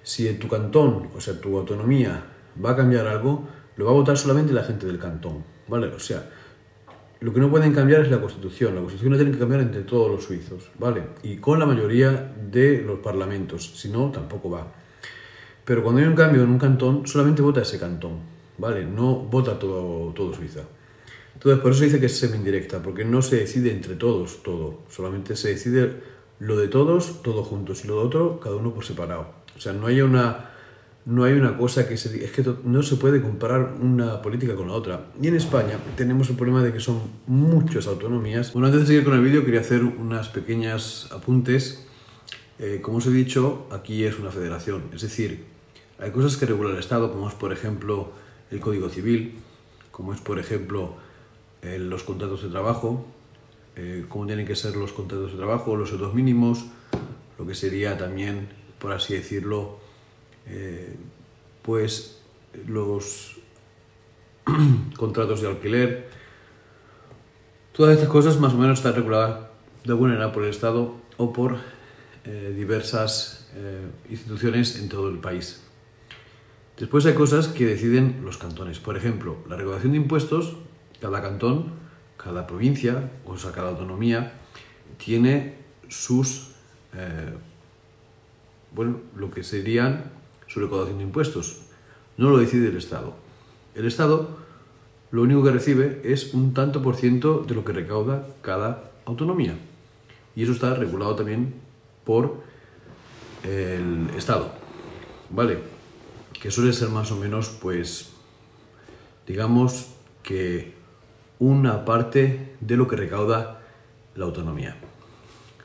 Si 0.02 0.26
en 0.26 0.38
tu 0.38 0.48
cantón, 0.48 1.10
o 1.14 1.20
sea, 1.20 1.38
tu 1.38 1.56
autonomía, 1.58 2.24
va 2.64 2.70
a 2.70 2.76
cambiar 2.76 3.06
algo, 3.06 3.46
lo 3.76 3.84
va 3.84 3.90
a 3.90 3.94
votar 3.94 4.16
solamente 4.16 4.54
la 4.54 4.64
gente 4.64 4.86
del 4.86 4.98
cantón, 4.98 5.44
¿vale? 5.68 5.88
O 5.88 5.98
sea, 5.98 6.30
lo 7.20 7.32
que 7.32 7.40
no 7.40 7.50
pueden 7.50 7.72
cambiar 7.72 8.02
es 8.02 8.10
la 8.10 8.20
Constitución. 8.20 8.74
La 8.74 8.80
Constitución 8.80 9.12
la 9.12 9.18
tienen 9.18 9.34
que 9.34 9.40
cambiar 9.40 9.62
entre 9.62 9.82
todos 9.82 10.10
los 10.10 10.24
suizos, 10.24 10.70
¿vale? 10.78 11.02
Y 11.22 11.36
con 11.36 11.58
la 11.58 11.66
mayoría 11.66 12.34
de 12.50 12.82
los 12.82 12.98
parlamentos, 13.00 13.72
si 13.74 13.88
no, 13.88 14.10
tampoco 14.10 14.50
va. 14.50 14.72
Pero 15.64 15.82
cuando 15.82 16.00
hay 16.00 16.06
un 16.06 16.14
cambio 16.14 16.42
en 16.42 16.50
un 16.50 16.58
cantón, 16.58 17.06
solamente 17.06 17.42
vota 17.42 17.62
ese 17.62 17.78
cantón, 17.78 18.20
¿vale? 18.58 18.84
No 18.84 19.16
vota 19.16 19.58
todo, 19.58 20.12
todo 20.12 20.34
Suiza. 20.34 20.60
Entonces, 21.34 21.60
por 21.60 21.72
eso 21.72 21.84
dice 21.84 22.00
que 22.00 22.06
es 22.06 22.18
semi-indirecta, 22.18 22.82
porque 22.82 23.04
no 23.04 23.20
se 23.20 23.36
decide 23.36 23.72
entre 23.72 23.94
todos 23.94 24.42
todo, 24.42 24.80
solamente 24.88 25.36
se 25.36 25.48
decide 25.48 26.00
lo 26.38 26.56
de 26.56 26.68
todos, 26.68 27.22
todos 27.22 27.46
juntos, 27.46 27.84
y 27.84 27.88
lo 27.88 27.96
de 27.96 28.06
otro, 28.06 28.40
cada 28.40 28.56
uno 28.56 28.72
por 28.72 28.84
separado. 28.84 29.34
O 29.56 29.60
sea, 29.60 29.72
no 29.72 29.86
hay 29.86 30.00
una, 30.00 30.50
no 31.06 31.22
hay 31.22 31.34
una 31.34 31.56
cosa 31.56 31.88
que 31.88 31.96
se... 31.96 32.24
Es 32.24 32.32
que 32.32 32.44
no 32.64 32.82
se 32.82 32.96
puede 32.96 33.22
comparar 33.22 33.76
una 33.80 34.20
política 34.20 34.56
con 34.56 34.66
la 34.66 34.74
otra. 34.74 35.06
Y 35.22 35.28
en 35.28 35.36
España 35.36 35.78
tenemos 35.96 36.28
el 36.30 36.36
problema 36.36 36.62
de 36.62 36.72
que 36.72 36.80
son 36.80 37.00
muchas 37.28 37.86
autonomías. 37.86 38.52
Bueno, 38.52 38.66
antes 38.66 38.82
de 38.82 38.86
seguir 38.88 39.04
con 39.04 39.14
el 39.14 39.22
vídeo, 39.22 39.44
quería 39.44 39.60
hacer 39.60 39.84
unas 39.84 40.28
pequeñas 40.28 41.08
apuntes. 41.12 41.86
Eh, 42.58 42.80
como 42.82 42.98
os 42.98 43.06
he 43.06 43.10
dicho, 43.10 43.68
aquí 43.70 44.04
es 44.04 44.18
una 44.18 44.30
federación, 44.30 44.84
es 44.94 45.02
decir, 45.02 45.44
hay 45.98 46.10
cosas 46.10 46.38
que 46.38 46.46
regula 46.46 46.70
el 46.70 46.78
Estado, 46.78 47.12
como 47.12 47.28
es, 47.28 47.34
por 47.34 47.52
ejemplo, 47.52 48.12
el 48.50 48.60
Código 48.60 48.88
Civil, 48.88 49.34
como 49.90 50.12
es, 50.12 50.20
por 50.20 50.38
ejemplo, 50.38 50.94
los 51.62 52.02
contratos 52.02 52.42
de 52.42 52.48
trabajo, 52.48 53.06
eh, 53.76 54.06
cómo 54.08 54.26
tienen 54.26 54.46
que 54.46 54.56
ser 54.56 54.74
los 54.76 54.92
contratos 54.92 55.32
de 55.32 55.36
trabajo, 55.36 55.76
los 55.76 55.90
sueldos 55.90 56.14
mínimos, 56.14 56.64
lo 57.38 57.46
que 57.46 57.54
sería 57.54 57.98
también, 57.98 58.48
por 58.78 58.92
así 58.92 59.14
decirlo, 59.14 59.78
eh, 60.46 60.96
pues 61.62 62.20
los 62.66 63.36
contratos 64.96 65.40
de 65.40 65.48
alquiler. 65.48 66.08
Todas 67.72 67.94
estas 67.94 68.08
cosas 68.08 68.40
más 68.40 68.54
o 68.54 68.58
menos 68.58 68.78
están 68.78 68.94
reguladas 68.94 69.48
de 69.84 69.92
alguna 69.92 70.14
manera 70.14 70.32
por 70.32 70.44
el 70.44 70.50
Estado 70.50 70.96
o 71.16 71.32
por 71.32 71.58
diversas 72.56 73.48
instituciones 74.10 74.80
en 74.80 74.88
todo 74.88 75.08
el 75.10 75.18
país. 75.18 75.62
Después 76.76 77.06
hay 77.06 77.14
cosas 77.14 77.48
que 77.48 77.66
deciden 77.66 78.20
los 78.24 78.36
cantones. 78.36 78.80
Por 78.80 78.96
ejemplo, 78.96 79.36
la 79.48 79.56
regulación 79.56 79.92
de 79.92 79.98
impuestos 79.98 80.56
cada 81.00 81.22
cantón, 81.22 81.72
cada 82.16 82.46
provincia, 82.46 83.10
o 83.24 83.36
sea, 83.36 83.52
cada 83.52 83.70
autonomía, 83.70 84.32
tiene 84.98 85.56
sus, 85.88 86.52
eh, 86.94 87.34
bueno, 88.72 89.00
lo 89.16 89.30
que 89.30 89.42
serían 89.42 90.12
recaudación 90.60 90.98
de 90.98 91.04
impuestos. 91.04 91.62
No 92.16 92.30
lo 92.30 92.38
decide 92.38 92.68
el 92.68 92.76
Estado. 92.76 93.14
El 93.74 93.86
Estado 93.86 94.36
lo 95.10 95.22
único 95.22 95.42
que 95.42 95.50
recibe 95.50 96.00
es 96.04 96.34
un 96.34 96.52
tanto 96.52 96.82
por 96.82 96.96
ciento 96.96 97.44
de 97.46 97.54
lo 97.54 97.64
que 97.64 97.72
recauda 97.72 98.26
cada 98.42 98.90
autonomía. 99.04 99.56
Y 100.34 100.42
eso 100.42 100.52
está 100.52 100.74
regulado 100.74 101.14
también 101.14 101.54
por 102.04 102.42
el 103.44 104.10
Estado. 104.16 104.52
¿Vale? 105.30 105.58
Que 106.40 106.50
suele 106.50 106.72
ser 106.72 106.88
más 106.88 107.10
o 107.12 107.16
menos, 107.16 107.48
pues, 107.48 108.12
digamos 109.26 109.88
que 110.22 110.74
una 111.38 111.84
parte 111.84 112.56
de 112.60 112.76
lo 112.76 112.88
que 112.88 112.96
recauda 112.96 113.62
la 114.14 114.24
autonomía. 114.24 114.76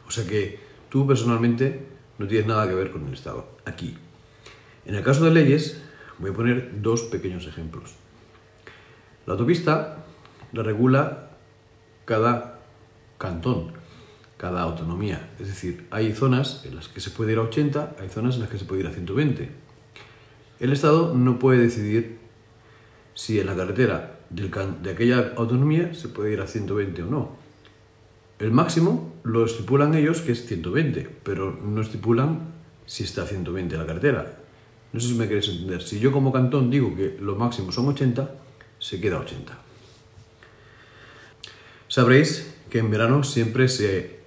O 0.07 0.11
sea 0.11 0.25
que 0.25 0.59
tú 0.89 1.07
personalmente 1.07 1.87
no 2.19 2.27
tienes 2.27 2.47
nada 2.47 2.67
que 2.67 2.75
ver 2.75 2.91
con 2.91 3.07
el 3.07 3.13
Estado. 3.13 3.47
Aquí. 3.65 3.97
En 4.85 4.95
el 4.95 5.03
caso 5.03 5.25
de 5.25 5.31
leyes, 5.31 5.81
voy 6.17 6.31
a 6.31 6.33
poner 6.33 6.81
dos 6.81 7.03
pequeños 7.03 7.47
ejemplos. 7.47 7.95
La 9.25 9.33
autopista 9.33 9.97
la 10.53 10.63
regula 10.63 11.29
cada 12.05 12.59
cantón, 13.17 13.71
cada 14.37 14.61
autonomía. 14.61 15.29
Es 15.39 15.47
decir, 15.47 15.87
hay 15.91 16.13
zonas 16.13 16.65
en 16.65 16.75
las 16.75 16.87
que 16.87 16.99
se 16.99 17.11
puede 17.11 17.33
ir 17.33 17.37
a 17.37 17.43
80, 17.43 17.95
hay 17.99 18.09
zonas 18.09 18.35
en 18.35 18.41
las 18.41 18.49
que 18.49 18.57
se 18.57 18.65
puede 18.65 18.81
ir 18.81 18.87
a 18.87 18.91
120. 18.91 19.49
El 20.59 20.73
Estado 20.73 21.13
no 21.13 21.39
puede 21.39 21.59
decidir 21.59 22.17
si 23.13 23.39
en 23.39 23.47
la 23.47 23.55
carretera 23.55 24.19
de 24.29 24.91
aquella 24.91 25.33
autonomía 25.35 25.93
se 25.93 26.07
puede 26.07 26.33
ir 26.33 26.41
a 26.41 26.47
120 26.47 27.03
o 27.03 27.05
no. 27.05 27.35
El 28.39 28.51
máximo 28.51 29.13
lo 29.23 29.45
estipulan 29.45 29.93
ellos 29.93 30.21
que 30.21 30.31
es 30.31 30.45
120, 30.47 31.07
pero 31.23 31.51
no 31.51 31.81
estipulan 31.81 32.53
si 32.85 33.03
está 33.03 33.23
a 33.23 33.25
120 33.25 33.77
la 33.77 33.85
carretera. 33.85 34.40
No 34.93 34.99
sé 34.99 35.07
si 35.07 35.13
me 35.13 35.27
queréis 35.27 35.47
entender. 35.49 35.81
Si 35.81 35.99
yo 35.99 36.11
como 36.11 36.31
cantón 36.31 36.69
digo 36.69 36.95
que 36.95 37.17
lo 37.19 37.35
máximo 37.35 37.71
son 37.71 37.87
80, 37.87 38.35
se 38.79 38.99
queda 38.99 39.19
80. 39.19 39.57
Sabréis 41.87 42.53
que 42.69 42.79
en 42.79 42.91
verano 42.91 43.23
siempre 43.23 43.67
se 43.67 44.19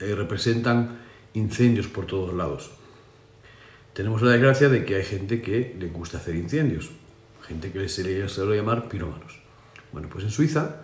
eh, 0.00 0.14
representan 0.14 0.98
incendios 1.34 1.86
por 1.86 2.06
todos 2.06 2.34
lados. 2.34 2.70
Tenemos 3.94 4.22
la 4.22 4.32
desgracia 4.32 4.68
de 4.68 4.84
que 4.84 4.96
hay 4.96 5.04
gente 5.04 5.42
que 5.42 5.76
le 5.78 5.88
gusta 5.88 6.18
hacer 6.18 6.34
incendios 6.34 6.90
gente 7.46 7.70
que 7.70 7.88
se 7.88 8.04
le 8.04 8.28
suele 8.28 8.56
llamar 8.56 8.88
pirómanos. 8.88 9.40
Bueno, 9.92 10.08
pues 10.10 10.24
en 10.24 10.30
Suiza 10.30 10.76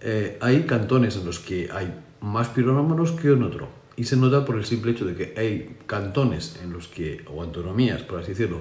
eh, 0.00 0.38
hay 0.40 0.64
cantones 0.64 1.16
en 1.16 1.24
los 1.24 1.38
que 1.38 1.70
hay 1.72 1.94
más 2.20 2.48
pirómanos 2.48 3.12
que 3.12 3.28
en 3.28 3.42
otro. 3.42 3.68
Y 3.98 4.04
se 4.04 4.16
nota 4.16 4.44
por 4.44 4.56
el 4.56 4.64
simple 4.64 4.92
hecho 4.92 5.04
de 5.04 5.14
que 5.14 5.34
hay 5.36 5.76
cantones 5.86 6.58
en 6.62 6.72
los 6.72 6.88
que, 6.88 7.24
o 7.26 7.42
autonomías, 7.42 8.02
por 8.02 8.20
así 8.20 8.30
decirlo, 8.30 8.60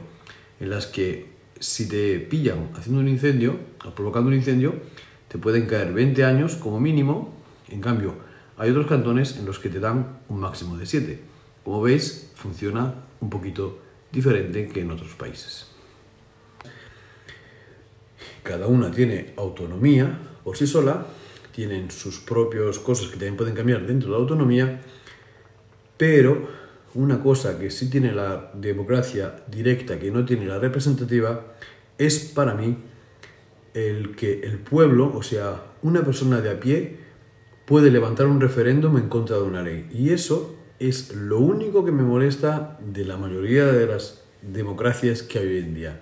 en 0.59 0.69
las 0.69 0.87
que 0.87 1.27
si 1.59 1.87
te 1.87 2.19
pillan 2.19 2.71
haciendo 2.75 2.99
un 2.99 3.07
incendio 3.07 3.55
o 3.85 3.91
provocando 3.91 4.29
un 4.29 4.35
incendio, 4.35 4.73
te 5.27 5.37
pueden 5.37 5.67
caer 5.67 5.93
20 5.93 6.25
años 6.25 6.55
como 6.55 6.79
mínimo. 6.79 7.33
En 7.69 7.81
cambio, 7.81 8.15
hay 8.57 8.71
otros 8.71 8.87
cantones 8.87 9.37
en 9.37 9.45
los 9.45 9.59
que 9.59 9.69
te 9.69 9.79
dan 9.79 10.19
un 10.27 10.39
máximo 10.39 10.75
de 10.75 10.85
7. 10.85 11.19
Como 11.63 11.81
veis, 11.81 12.31
funciona 12.35 12.95
un 13.21 13.29
poquito 13.29 13.79
diferente 14.11 14.67
que 14.67 14.81
en 14.81 14.91
otros 14.91 15.13
países 15.13 15.67
cada 18.47 18.67
una 18.67 18.89
tiene 18.91 19.33
autonomía 19.35 20.17
por 20.43 20.55
sí 20.55 20.65
sola, 20.65 21.05
tienen 21.53 21.91
sus 21.91 22.19
propias 22.19 22.79
cosas 22.79 23.07
que 23.07 23.17
también 23.17 23.35
pueden 23.35 23.53
cambiar 23.53 23.85
dentro 23.85 24.07
de 24.07 24.13
la 24.13 24.19
autonomía, 24.19 24.81
pero 25.97 26.47
una 26.95 27.21
cosa 27.21 27.59
que 27.59 27.69
sí 27.69 27.89
tiene 27.89 28.11
la 28.11 28.51
democracia 28.53 29.43
directa, 29.47 29.99
que 29.99 30.11
no 30.11 30.25
tiene 30.25 30.45
la 30.45 30.59
representativa, 30.59 31.53
es 31.97 32.19
para 32.19 32.53
mí 32.53 32.77
el 33.73 34.15
que 34.15 34.41
el 34.41 34.59
pueblo, 34.59 35.11
o 35.15 35.21
sea, 35.21 35.63
una 35.81 36.03
persona 36.03 36.41
de 36.41 36.49
a 36.49 36.59
pie, 36.59 36.97
puede 37.65 37.91
levantar 37.91 38.27
un 38.27 38.41
referéndum 38.41 38.97
en 38.97 39.09
contra 39.09 39.37
de 39.37 39.43
una 39.43 39.61
ley. 39.61 39.87
Y 39.91 40.11
eso 40.11 40.55
es 40.79 41.13
lo 41.13 41.39
único 41.39 41.85
que 41.85 41.91
me 41.91 42.03
molesta 42.03 42.79
de 42.81 43.05
la 43.05 43.17
mayoría 43.17 43.65
de 43.65 43.85
las 43.87 44.23
democracias 44.41 45.21
que 45.21 45.39
hay 45.39 45.47
hoy 45.47 45.57
en 45.59 45.73
día. 45.73 46.01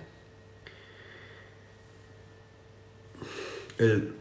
el, 3.78 4.14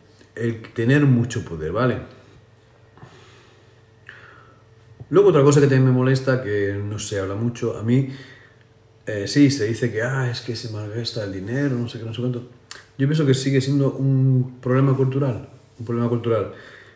tener 0.73 1.05
mucho 1.05 1.45
poder, 1.45 1.71
¿vale? 1.71 1.99
Luego 5.15 5.29
otra 5.29 5.43
cosa 5.43 5.61
que 5.61 5.67
también 5.67 5.85
me 5.85 5.93
molesta, 5.93 6.43
que 6.43 6.73
no 6.73 6.99
se 6.99 7.17
habla 7.17 7.35
mucho, 7.35 7.77
a 7.77 7.83
mí 7.83 8.09
eh, 9.05 9.29
sí, 9.29 9.49
se 9.49 9.63
dice 9.63 9.89
que 9.89 10.01
ah, 10.01 10.29
es 10.29 10.41
que 10.41 10.57
se 10.57 10.73
malgasta 10.73 11.23
el 11.23 11.31
dinero, 11.31 11.77
no 11.77 11.87
sé 11.87 11.99
qué, 11.99 12.03
no 12.03 12.13
sé 12.13 12.19
cuánto. 12.19 12.49
Yo 12.97 13.07
pienso 13.07 13.25
que 13.25 13.33
sigue 13.33 13.61
siendo 13.61 13.93
un 13.93 14.57
problema 14.59 14.93
cultural, 14.93 15.47
un 15.79 15.85
problema 15.85 16.09
cultural. 16.09 16.51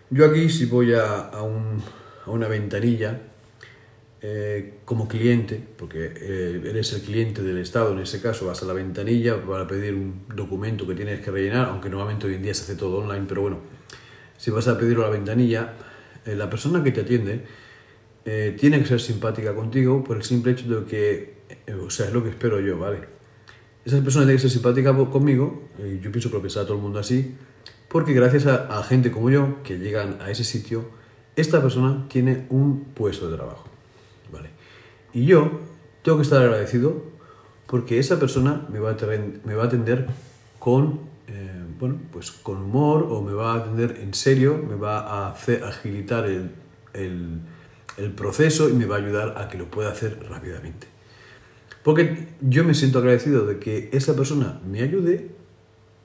Yo 0.09 0.25
aquí 0.25 0.49
si 0.49 0.65
voy 0.65 0.95
a, 0.95 1.29
a, 1.29 1.43
un, 1.43 1.81
a 2.25 2.31
una 2.31 2.49
ventanilla 2.49 3.21
eh, 4.21 4.79
como 4.83 5.07
cliente, 5.07 5.63
porque 5.77 6.11
eh, 6.13 6.61
eres 6.65 6.91
el 6.91 7.03
cliente 7.03 7.41
del 7.41 7.59
Estado, 7.59 7.93
en 7.93 7.99
ese 7.99 8.21
caso 8.21 8.47
vas 8.47 8.61
a 8.61 8.65
la 8.65 8.73
ventanilla 8.73 9.41
para 9.41 9.65
pedir 9.65 9.93
un 9.93 10.25
documento 10.35 10.85
que 10.85 10.93
tienes 10.93 11.21
que 11.21 11.31
rellenar, 11.31 11.69
aunque 11.69 11.89
normalmente 11.89 12.27
hoy 12.27 12.33
en 12.33 12.43
día 12.43 12.53
se 12.53 12.63
hace 12.63 12.75
todo 12.75 12.97
online, 12.97 13.27
pero 13.29 13.43
bueno, 13.43 13.59
si 14.37 14.51
vas 14.51 14.67
a 14.67 14.77
pedirlo 14.77 15.03
a 15.03 15.05
la 15.05 15.13
ventanilla, 15.13 15.75
eh, 16.25 16.35
la 16.35 16.49
persona 16.49 16.83
que 16.83 16.91
te 16.91 16.99
atiende 16.99 17.68
tiene 18.57 18.79
que 18.79 18.85
ser 18.85 19.01
simpática 19.01 19.55
contigo 19.55 20.03
por 20.03 20.17
el 20.17 20.23
simple 20.23 20.51
hecho 20.51 20.67
de 20.67 20.85
que, 20.85 21.33
o 21.85 21.89
sea, 21.89 22.07
es 22.07 22.13
lo 22.13 22.23
que 22.23 22.29
espero 22.29 22.59
yo, 22.59 22.77
¿vale? 22.77 22.99
Esa 23.85 24.01
persona 24.01 24.25
tiene 24.25 24.35
que 24.35 24.41
ser 24.41 24.51
simpática 24.51 24.95
conmigo, 24.95 25.69
y 25.79 25.99
yo 25.99 26.11
pienso 26.11 26.29
que 26.29 26.39
piensa 26.39 26.63
todo 26.63 26.75
el 26.75 26.81
mundo 26.81 26.99
así, 26.99 27.35
porque 27.87 28.13
gracias 28.13 28.45
a, 28.45 28.77
a 28.77 28.83
gente 28.83 29.11
como 29.11 29.29
yo 29.29 29.63
que 29.63 29.79
llegan 29.79 30.17
a 30.21 30.29
ese 30.29 30.43
sitio, 30.43 30.89
esta 31.35 31.61
persona 31.61 32.05
tiene 32.09 32.45
un 32.49 32.85
puesto 32.93 33.29
de 33.29 33.37
trabajo. 33.37 33.69
¿vale? 34.31 34.49
Y 35.13 35.25
yo 35.25 35.61
tengo 36.03 36.17
que 36.17 36.23
estar 36.23 36.41
agradecido 36.41 37.03
porque 37.67 37.99
esa 37.99 38.19
persona 38.19 38.65
me 38.69 38.79
va 38.79 38.91
a, 38.91 38.95
me 39.45 39.53
va 39.53 39.63
a 39.63 39.67
atender 39.67 40.07
con, 40.57 41.01
eh, 41.27 41.63
bueno, 41.79 41.99
pues 42.11 42.31
con 42.31 42.57
humor 42.63 43.07
o 43.09 43.21
me 43.21 43.33
va 43.33 43.53
a 43.53 43.57
atender 43.57 43.99
en 44.01 44.13
serio, 44.13 44.57
me 44.67 44.75
va 44.75 44.99
a 44.99 45.31
hacer 45.31 45.63
agilitar 45.63 46.25
el, 46.25 46.51
el, 46.93 47.41
el 47.99 48.11
proceso 48.11 48.69
y 48.69 48.73
me 48.73 48.85
va 48.85 48.95
a 48.95 48.99
ayudar 48.99 49.35
a 49.37 49.49
que 49.49 49.57
lo 49.57 49.69
pueda 49.69 49.91
hacer 49.91 50.19
rápidamente. 50.29 50.87
Porque 51.83 52.27
yo 52.41 52.63
me 52.63 52.73
siento 52.73 52.99
agradecido 52.99 53.45
de 53.45 53.59
que 53.59 53.89
esa 53.93 54.15
persona 54.15 54.59
me 54.65 54.81
ayude 54.81 55.31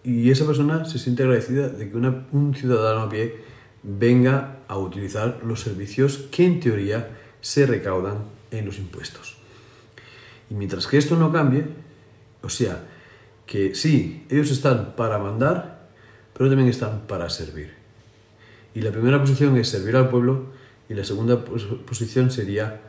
y 0.02 0.30
esa 0.30 0.46
persona 0.46 0.84
se 0.84 0.98
siente 0.98 1.22
agradecida 1.22 1.68
de 1.68 1.90
que 1.90 1.96
un 1.96 2.54
ciudadano 2.54 3.02
a 3.02 3.08
pie 3.08 3.36
venga 3.82 4.58
a 4.68 4.78
utilizar 4.78 5.40
los 5.44 5.60
servicios 5.60 6.28
que 6.30 6.44
en 6.44 6.60
teoría 6.60 7.10
se 7.40 7.66
recaudan 7.66 8.24
en 8.50 8.66
los 8.66 8.78
impuestos. 8.78 9.36
Y 10.50 10.54
mientras 10.54 10.86
que 10.86 10.98
esto 10.98 11.16
no 11.16 11.32
cambie, 11.32 11.64
o 12.42 12.48
sea, 12.48 12.84
que 13.46 13.74
sí, 13.74 14.26
ellos 14.30 14.50
están 14.50 14.94
para 14.96 15.18
mandar, 15.18 15.88
pero 16.32 16.48
también 16.48 16.68
están 16.68 17.06
para 17.06 17.28
servir. 17.30 17.74
Y 18.74 18.80
la 18.80 18.90
primera 18.90 19.20
posición 19.20 19.56
es 19.56 19.68
servir 19.68 19.96
al 19.96 20.08
pueblo 20.08 20.46
y 20.88 20.94
la 20.94 21.04
segunda 21.04 21.44
posición 21.44 22.30
sería 22.30 22.80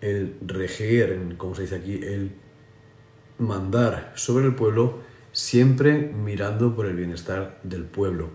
el 0.00 0.36
reger, 0.46 1.36
como 1.36 1.54
se 1.54 1.62
dice 1.62 1.76
aquí, 1.76 1.94
el 1.94 2.32
mandar 3.38 4.12
sobre 4.16 4.46
el 4.46 4.54
pueblo 4.54 5.00
siempre 5.32 5.98
mirando 5.98 6.74
por 6.74 6.86
el 6.86 6.96
bienestar 6.96 7.60
del 7.62 7.84
pueblo. 7.84 8.30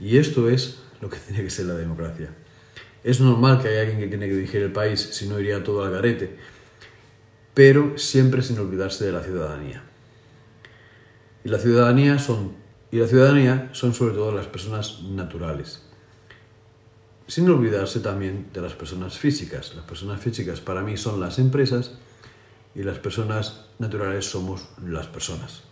Y 0.00 0.18
esto 0.18 0.48
es 0.48 0.80
lo 1.00 1.10
que 1.10 1.18
tiene 1.26 1.42
que 1.42 1.50
ser 1.50 1.66
la 1.66 1.74
democracia. 1.74 2.30
Es 3.04 3.20
normal 3.20 3.60
que 3.62 3.68
haya 3.68 3.82
alguien 3.82 4.00
que 4.00 4.08
tiene 4.08 4.26
que 4.26 4.34
dirigir 4.34 4.62
el 4.62 4.72
país, 4.72 5.00
si 5.00 5.28
no 5.28 5.38
iría 5.38 5.62
todo 5.62 5.84
al 5.84 5.92
garete, 5.92 6.36
pero 7.54 7.96
siempre 7.96 8.42
sin 8.42 8.58
olvidarse 8.58 9.04
de 9.04 9.12
la 9.12 9.22
ciudadanía. 9.22 9.82
Y 11.44 11.48
la 11.48 11.58
ciudadanía 11.58 12.18
son, 12.18 12.54
y 12.90 12.98
la 12.98 13.06
ciudadanía 13.06 13.70
son 13.72 13.94
sobre 13.94 14.14
todo 14.14 14.32
las 14.32 14.46
personas 14.46 15.02
naturales. 15.02 15.87
Sin 17.28 17.48
olvidarse 17.50 18.00
también 18.00 18.48
de 18.54 18.62
las 18.62 18.72
personas 18.72 19.18
físicas. 19.18 19.74
Las 19.76 19.84
personas 19.84 20.20
físicas 20.20 20.60
para 20.62 20.82
mí 20.82 20.96
son 20.96 21.20
las 21.20 21.38
empresas 21.38 21.92
y 22.74 22.82
las 22.82 22.98
personas 22.98 23.66
naturales 23.78 24.24
somos 24.24 24.66
las 24.84 25.06
personas. 25.08 25.62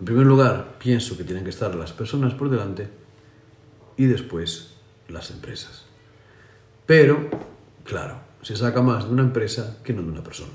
En 0.00 0.06
primer 0.06 0.26
lugar, 0.26 0.78
pienso 0.78 1.16
que 1.16 1.24
tienen 1.24 1.44
que 1.44 1.50
estar 1.50 1.74
las 1.74 1.92
personas 1.92 2.32
por 2.32 2.48
delante 2.48 2.88
y 3.98 4.06
después 4.06 4.74
las 5.08 5.30
empresas. 5.30 5.84
Pero, 6.86 7.28
claro, 7.84 8.20
se 8.40 8.56
saca 8.56 8.80
más 8.80 9.04
de 9.04 9.10
una 9.10 9.22
empresa 9.22 9.78
que 9.84 9.92
no 9.92 10.02
de 10.02 10.08
una 10.08 10.22
persona. 10.22 10.54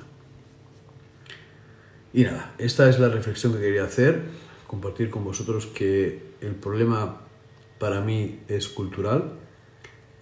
Y 2.13 2.23
nada, 2.23 2.55
esta 2.57 2.89
es 2.89 2.99
la 2.99 3.09
reflexión 3.09 3.53
que 3.53 3.59
quería 3.59 3.83
hacer, 3.83 4.23
compartir 4.65 5.11
con 5.11 5.23
vosotros 5.23 5.67
que 5.67 6.33
el 6.41 6.55
problema 6.55 7.21
para 7.79 8.01
mí 8.01 8.39
es 8.47 8.67
cultural. 8.67 9.40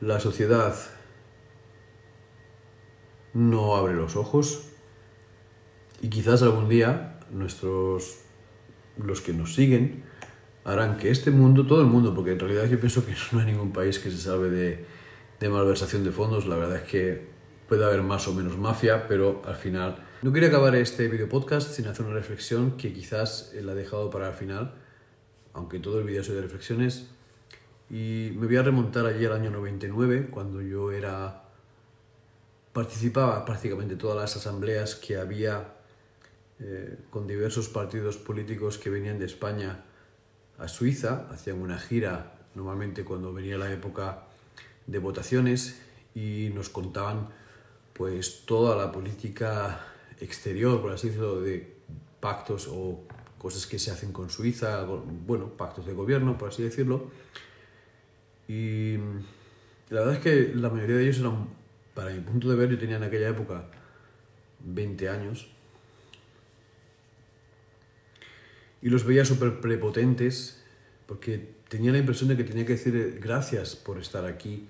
La 0.01 0.19
sociedad 0.19 0.75
no 3.33 3.75
abre 3.75 3.93
los 3.93 4.15
ojos 4.15 4.69
y 6.01 6.09
quizás 6.09 6.41
algún 6.41 6.69
día 6.69 7.19
nuestros 7.31 8.19
los 8.97 9.21
que 9.21 9.33
nos 9.33 9.55
siguen 9.55 10.03
harán 10.63 10.97
que 10.97 11.09
este 11.09 11.31
mundo, 11.31 11.65
todo 11.65 11.81
el 11.81 11.87
mundo, 11.87 12.13
porque 12.13 12.31
en 12.31 12.39
realidad 12.39 12.65
yo 12.65 12.79
pienso 12.79 13.05
que 13.05 13.13
no 13.31 13.39
hay 13.39 13.47
ningún 13.47 13.71
país 13.71 13.99
que 13.99 14.11
se 14.11 14.17
salve 14.17 14.49
de, 14.49 14.85
de 15.39 15.49
malversación 15.49 16.03
de 16.03 16.11
fondos. 16.11 16.47
La 16.47 16.55
verdad 16.55 16.77
es 16.77 16.83
que 16.83 17.27
puede 17.67 17.83
haber 17.85 18.01
más 18.01 18.27
o 18.27 18.33
menos 18.33 18.57
mafia, 18.57 19.07
pero 19.07 19.41
al 19.45 19.55
final... 19.55 20.05
No 20.21 20.33
quería 20.33 20.49
acabar 20.49 20.75
este 20.75 21.07
video 21.07 21.29
podcast 21.29 21.71
sin 21.71 21.87
hacer 21.87 22.05
una 22.05 22.15
reflexión 22.15 22.77
que 22.77 22.93
quizás 22.93 23.53
la 23.53 23.71
he 23.71 23.75
dejado 23.75 24.09
para 24.09 24.29
el 24.29 24.33
final, 24.33 24.75
aunque 25.53 25.79
todo 25.79 25.99
el 25.99 26.05
video 26.05 26.23
soy 26.23 26.35
de 26.35 26.41
reflexiones. 26.41 27.09
Y 27.89 28.31
me 28.35 28.45
voy 28.45 28.57
a 28.57 28.63
remontar 28.63 29.05
allí 29.05 29.25
al 29.25 29.33
año 29.33 29.51
99, 29.51 30.27
cuando 30.29 30.61
yo 30.61 30.91
era... 30.91 31.43
Participaba 32.73 33.43
prácticamente 33.45 33.95
todas 33.95 34.15
las 34.15 34.35
asambleas 34.35 34.95
que 34.95 35.17
había 35.17 35.73
eh, 36.59 36.97
con 37.09 37.25
diversos 37.25 37.67
partidos 37.67 38.17
políticos 38.17 38.77
que 38.77 38.89
venían 38.89 39.17
de 39.17 39.25
España 39.25 39.85
a 40.59 40.67
Suiza, 40.67 41.27
hacían 41.31 41.61
una 41.61 41.79
gira, 41.79 42.33
normalmente 42.53 43.03
cuando 43.03 43.33
venía 43.33 43.57
la 43.57 43.71
época 43.71 44.25
de 44.85 44.99
votaciones 44.99 45.81
y 46.13 46.51
nos 46.53 46.69
contaban 46.69 47.29
pues 47.93 48.45
toda 48.45 48.75
la 48.75 48.91
política 48.91 49.79
exterior, 50.19 50.81
por 50.81 50.91
así 50.91 51.07
decirlo, 51.07 51.41
de 51.41 51.75
pactos 52.19 52.67
o 52.69 53.03
cosas 53.37 53.65
que 53.65 53.79
se 53.79 53.91
hacen 53.91 54.11
con 54.11 54.29
Suiza, 54.29 54.83
bueno, 54.83 55.49
pactos 55.49 55.85
de 55.85 55.93
gobierno, 55.93 56.37
por 56.37 56.49
así 56.49 56.61
decirlo. 56.61 57.09
Y 58.49 58.97
la 59.89 60.01
verdad 60.01 60.15
es 60.15 60.19
que 60.19 60.53
la 60.55 60.69
mayoría 60.69 60.97
de 60.97 61.03
ellos 61.03 61.19
eran, 61.19 61.47
para 61.93 62.11
mi 62.11 62.19
punto 62.19 62.49
de 62.49 62.55
ver, 62.55 62.69
yo 62.69 62.79
tenía 62.79 62.97
en 62.97 63.03
aquella 63.03 63.29
época 63.29 63.65
20 64.65 65.07
años. 65.07 65.47
Y 68.81 68.89
los 68.89 69.05
veía 69.05 69.23
súper 69.23 69.61
prepotentes, 69.61 70.63
porque 71.05 71.59
tenía 71.69 71.91
la 71.91 71.99
impresión 71.99 72.27
de 72.29 72.37
que 72.37 72.43
tenía 72.43 72.65
que 72.65 72.73
decir 72.73 73.19
gracias 73.21 73.75
por 73.75 73.99
estar 73.99 74.25
aquí 74.25 74.67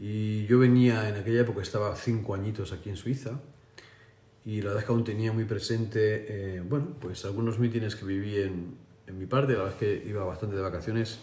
y 0.00 0.46
yo 0.46 0.58
venía, 0.60 1.08
en 1.08 1.16
aquella 1.16 1.40
época 1.40 1.60
estaba 1.60 1.94
cinco 1.96 2.34
añitos 2.34 2.72
aquí 2.72 2.88
en 2.88 2.96
Suiza 2.96 3.40
y 4.44 4.60
la 4.60 4.68
verdad 4.68 4.80
es 4.80 4.86
que 4.86 4.92
aún 4.92 5.04
tenía 5.04 5.32
muy 5.32 5.44
presente, 5.44 6.56
eh, 6.56 6.60
bueno, 6.60 6.96
pues 7.00 7.24
algunos 7.24 7.58
mítines 7.58 7.96
que 7.96 8.04
viví 8.04 8.36
en, 8.36 8.76
en 9.06 9.18
mi 9.18 9.26
parte, 9.26 9.54
la 9.54 9.64
verdad 9.64 9.74
es 9.74 9.80
que 9.80 10.08
iba 10.08 10.24
bastante 10.24 10.56
de 10.56 10.62
vacaciones 10.62 11.18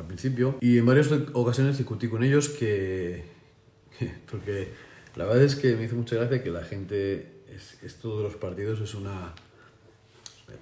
al 0.00 0.06
principio 0.06 0.56
y 0.60 0.78
en 0.78 0.86
varias 0.86 1.10
ocasiones 1.32 1.78
discutí 1.78 2.08
con 2.08 2.22
ellos 2.22 2.48
que, 2.48 3.24
porque 4.30 4.68
la 5.16 5.24
verdad 5.24 5.44
es 5.44 5.56
que 5.56 5.76
me 5.76 5.84
hizo 5.84 5.96
mucha 5.96 6.16
gracia 6.16 6.42
que 6.42 6.50
la 6.50 6.64
gente, 6.64 7.42
es, 7.54 7.82
esto 7.82 8.18
de 8.18 8.24
los 8.24 8.36
partidos 8.36 8.80
es 8.80 8.94
una, 8.94 9.34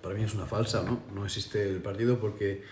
para 0.02 0.14
mí 0.14 0.24
es 0.24 0.34
una 0.34 0.46
falsa, 0.46 0.82
¿no? 0.82 1.02
No 1.14 1.24
existe 1.24 1.68
el 1.68 1.80
partido 1.80 2.18
porque... 2.18 2.62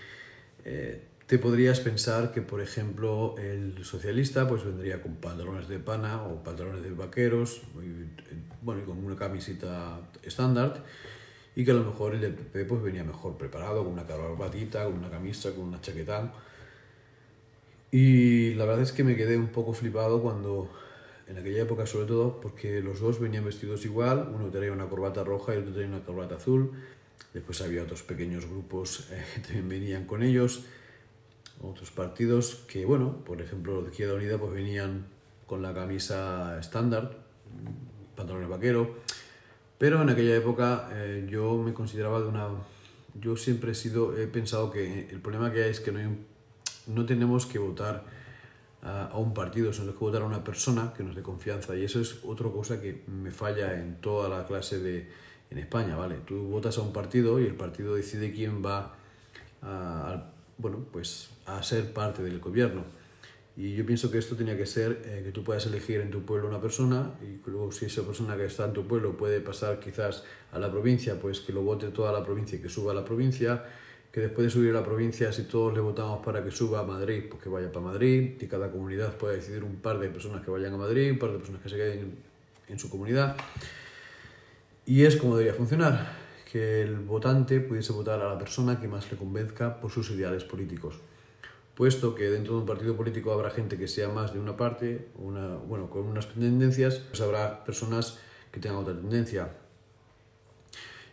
Eh, 0.64 1.00
te 1.26 1.40
podrías 1.40 1.80
pensar 1.80 2.32
que, 2.32 2.40
por 2.40 2.60
ejemplo, 2.60 3.34
el 3.38 3.84
socialista 3.84 4.46
pues 4.46 4.64
vendría 4.64 5.02
con 5.02 5.16
pantalones 5.16 5.66
de 5.66 5.80
pana 5.80 6.22
o 6.22 6.42
pantalones 6.44 6.84
de 6.84 6.90
vaqueros, 6.90 7.62
bueno, 8.62 8.82
y 8.82 8.84
con 8.84 9.04
una 9.04 9.16
camiseta 9.16 10.00
estándar, 10.22 10.84
y 11.56 11.64
que 11.64 11.72
a 11.72 11.74
lo 11.74 11.82
mejor 11.82 12.14
el 12.14 12.20
del 12.20 12.34
PP 12.34 12.66
pues 12.66 12.82
venía 12.82 13.02
mejor 13.02 13.36
preparado, 13.36 13.82
con 13.82 13.92
una 13.92 14.06
carbatita, 14.06 14.84
con 14.84 14.94
una 14.94 15.10
camisa, 15.10 15.50
con 15.52 15.64
una 15.64 15.80
chaqueta. 15.80 16.32
Y 17.98 18.52
la 18.56 18.66
verdad 18.66 18.82
es 18.82 18.92
que 18.92 19.04
me 19.04 19.16
quedé 19.16 19.38
un 19.38 19.48
poco 19.48 19.72
flipado 19.72 20.20
cuando, 20.20 20.70
en 21.28 21.38
aquella 21.38 21.62
época 21.62 21.86
sobre 21.86 22.04
todo, 22.04 22.42
porque 22.42 22.82
los 22.82 23.00
dos 23.00 23.18
venían 23.18 23.46
vestidos 23.46 23.86
igual, 23.86 24.32
uno 24.34 24.50
tenía 24.50 24.70
una 24.70 24.86
corbata 24.86 25.24
roja 25.24 25.54
y 25.54 25.60
otro 25.60 25.72
tenía 25.72 25.88
una 25.88 26.04
corbata 26.04 26.34
azul, 26.34 26.72
después 27.32 27.62
había 27.62 27.84
otros 27.84 28.02
pequeños 28.02 28.44
grupos 28.44 29.08
eh, 29.12 29.24
que 29.36 29.40
también 29.40 29.68
venían 29.70 30.04
con 30.04 30.22
ellos, 30.22 30.66
otros 31.62 31.90
partidos 31.90 32.66
que, 32.68 32.84
bueno, 32.84 33.24
por 33.24 33.40
ejemplo, 33.40 33.76
los 33.76 33.84
de 33.84 33.90
Izquierda 33.92 34.12
Unida 34.12 34.36
pues 34.36 34.52
venían 34.52 35.06
con 35.46 35.62
la 35.62 35.72
camisa 35.72 36.58
estándar, 36.60 37.16
pantalones 38.14 38.50
vaquero, 38.50 38.94
pero 39.78 40.02
en 40.02 40.10
aquella 40.10 40.36
época 40.36 40.90
eh, 40.92 41.26
yo 41.30 41.56
me 41.56 41.72
consideraba 41.72 42.20
de 42.20 42.26
una... 42.26 42.48
Yo 43.18 43.38
siempre 43.38 43.72
he 43.72 43.74
sido, 43.74 44.14
he 44.18 44.26
pensado 44.26 44.70
que 44.70 45.08
el 45.08 45.20
problema 45.22 45.50
que 45.50 45.62
hay 45.62 45.70
es 45.70 45.80
que 45.80 45.92
no, 45.92 46.35
no 46.86 47.06
tenemos 47.06 47.46
que 47.46 47.58
votar 47.58 48.04
a, 48.82 49.06
a 49.06 49.18
un 49.18 49.34
partido, 49.34 49.72
sino 49.72 49.92
que 49.92 49.98
votar 49.98 50.22
a 50.22 50.26
una 50.26 50.44
persona 50.44 50.92
que 50.96 51.02
nos 51.02 51.14
dé 51.14 51.22
confianza. 51.22 51.76
Y 51.76 51.84
eso 51.84 52.00
es 52.00 52.20
otra 52.24 52.50
cosa 52.50 52.80
que 52.80 53.04
me 53.06 53.30
falla 53.30 53.78
en 53.80 54.00
toda 54.00 54.28
la 54.28 54.46
clase 54.46 54.78
de, 54.78 55.08
en 55.50 55.58
España, 55.58 55.96
¿vale? 55.96 56.16
Tú 56.26 56.42
votas 56.48 56.78
a 56.78 56.82
un 56.82 56.92
partido 56.92 57.40
y 57.40 57.44
el 57.44 57.54
partido 57.54 57.94
decide 57.94 58.32
quién 58.32 58.64
va 58.64 58.94
a, 59.62 60.24
bueno, 60.58 60.84
pues 60.92 61.30
a 61.46 61.62
ser 61.62 61.92
parte 61.92 62.22
del 62.22 62.40
gobierno. 62.40 62.84
Y 63.56 63.74
yo 63.74 63.86
pienso 63.86 64.10
que 64.10 64.18
esto 64.18 64.36
tenía 64.36 64.56
que 64.56 64.66
ser 64.66 65.02
eh, 65.06 65.22
que 65.24 65.32
tú 65.32 65.42
puedas 65.42 65.64
elegir 65.64 66.00
en 66.00 66.10
tu 66.10 66.22
pueblo 66.22 66.46
una 66.46 66.60
persona 66.60 67.12
y 67.22 67.40
luego 67.48 67.72
si 67.72 67.86
esa 67.86 68.02
persona 68.02 68.36
que 68.36 68.44
está 68.44 68.66
en 68.66 68.74
tu 68.74 68.86
pueblo 68.86 69.16
puede 69.16 69.40
pasar 69.40 69.80
quizás 69.80 70.24
a 70.52 70.58
la 70.58 70.70
provincia, 70.70 71.18
pues 71.18 71.40
que 71.40 71.54
lo 71.54 71.62
vote 71.62 71.88
toda 71.88 72.12
la 72.12 72.22
provincia 72.22 72.58
y 72.58 72.60
que 72.60 72.68
suba 72.68 72.92
a 72.92 72.94
la 72.94 73.04
provincia, 73.04 73.64
que 74.12 74.20
después 74.20 74.46
de 74.46 74.50
subir 74.50 74.70
a 74.70 74.80
la 74.80 74.84
provincia, 74.84 75.32
si 75.32 75.42
todos 75.42 75.74
le 75.74 75.80
votamos 75.80 76.24
para 76.24 76.42
que 76.42 76.50
suba 76.50 76.80
a 76.80 76.82
Madrid, 76.82 77.24
pues 77.28 77.42
que 77.42 77.48
vaya 77.48 77.70
para 77.70 77.84
Madrid, 77.84 78.40
y 78.40 78.46
cada 78.46 78.70
comunidad 78.70 79.16
pueda 79.16 79.34
decidir 79.34 79.62
un 79.62 79.76
par 79.76 79.98
de 79.98 80.08
personas 80.08 80.42
que 80.42 80.50
vayan 80.50 80.72
a 80.74 80.76
Madrid, 80.76 81.12
un 81.12 81.18
par 81.18 81.32
de 81.32 81.38
personas 81.38 81.62
que 81.62 81.68
se 81.68 81.76
queden 81.76 82.16
en, 82.68 82.78
su 82.78 82.88
comunidad. 82.88 83.36
Y 84.86 85.04
es 85.04 85.16
como 85.16 85.36
debería 85.36 85.56
funcionar, 85.56 86.12
que 86.50 86.82
el 86.82 86.96
votante 86.96 87.60
pudiese 87.60 87.92
votar 87.92 88.20
a 88.20 88.32
la 88.32 88.38
persona 88.38 88.80
que 88.80 88.88
más 88.88 89.10
le 89.10 89.18
convenzca 89.18 89.80
por 89.80 89.90
sus 89.90 90.10
ideales 90.10 90.44
políticos. 90.44 90.94
Puesto 91.74 92.14
que 92.14 92.30
dentro 92.30 92.54
de 92.54 92.60
un 92.60 92.66
partido 92.66 92.96
político 92.96 93.32
habrá 93.32 93.50
gente 93.50 93.76
que 93.76 93.86
sea 93.86 94.08
más 94.08 94.32
de 94.32 94.40
una 94.40 94.56
parte, 94.56 95.08
una, 95.16 95.56
bueno, 95.56 95.90
con 95.90 96.06
unas 96.06 96.32
tendencias, 96.32 97.00
pues 97.10 97.20
habrá 97.20 97.64
personas 97.64 98.18
que 98.50 98.60
tengan 98.60 98.78
otra 98.78 98.94
tendencia. 98.94 99.50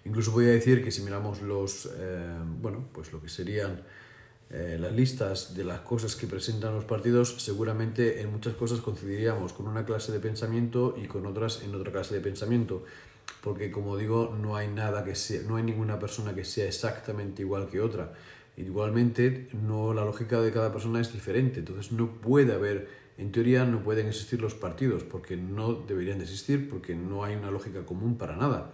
Incluso 0.05 0.31
voy 0.31 0.45
a 0.45 0.49
decir 0.49 0.83
que 0.83 0.91
si 0.91 1.01
miramos 1.01 1.41
los, 1.41 1.89
eh, 1.97 2.37
bueno, 2.61 2.85
pues 2.91 3.13
lo 3.13 3.21
que 3.21 3.29
serían 3.29 3.81
eh, 4.49 4.77
las 4.79 4.91
listas 4.91 5.55
de 5.55 5.63
las 5.63 5.81
cosas 5.81 6.15
que 6.15 6.27
presentan 6.27 6.75
los 6.75 6.85
partidos, 6.85 7.35
seguramente 7.41 8.21
en 8.21 8.31
muchas 8.31 8.53
cosas 8.55 8.81
coincidiríamos 8.81 9.53
con 9.53 9.67
una 9.67 9.85
clase 9.85 10.11
de 10.11 10.19
pensamiento 10.19 10.95
y 11.01 11.07
con 11.07 11.25
otras 11.25 11.61
en 11.63 11.73
otra 11.73 11.91
clase 11.91 12.15
de 12.15 12.21
pensamiento 12.21 12.83
porque 13.41 13.71
como 13.71 13.97
digo, 13.97 14.35
no 14.41 14.55
hay 14.55 14.67
nada 14.69 15.03
que 15.03 15.15
sea, 15.15 15.41
no 15.47 15.57
hay 15.57 15.63
ninguna 15.63 15.99
persona 15.99 16.33
que 16.33 16.45
sea 16.45 16.65
exactamente 16.65 17.41
igual 17.41 17.67
que 17.67 17.81
otra. 17.81 18.13
Igualmente, 18.55 19.47
no, 19.53 19.93
la 19.93 20.05
lógica 20.05 20.39
de 20.39 20.51
cada 20.51 20.71
persona 20.71 21.01
es 21.01 21.11
diferente, 21.11 21.59
entonces 21.59 21.91
no 21.91 22.21
puede 22.21 22.53
haber, 22.53 22.87
en 23.17 23.31
teoría 23.31 23.65
no 23.65 23.83
pueden 23.83 24.07
existir 24.07 24.39
los 24.41 24.53
partidos, 24.53 25.03
porque 25.03 25.35
no 25.35 25.73
deberían 25.73 26.19
de 26.19 26.25
existir, 26.25 26.69
porque 26.69 26.95
no 26.95 27.23
hay 27.23 27.35
una 27.35 27.51
lógica 27.51 27.85
común 27.85 28.17
para 28.17 28.35
nada. 28.35 28.71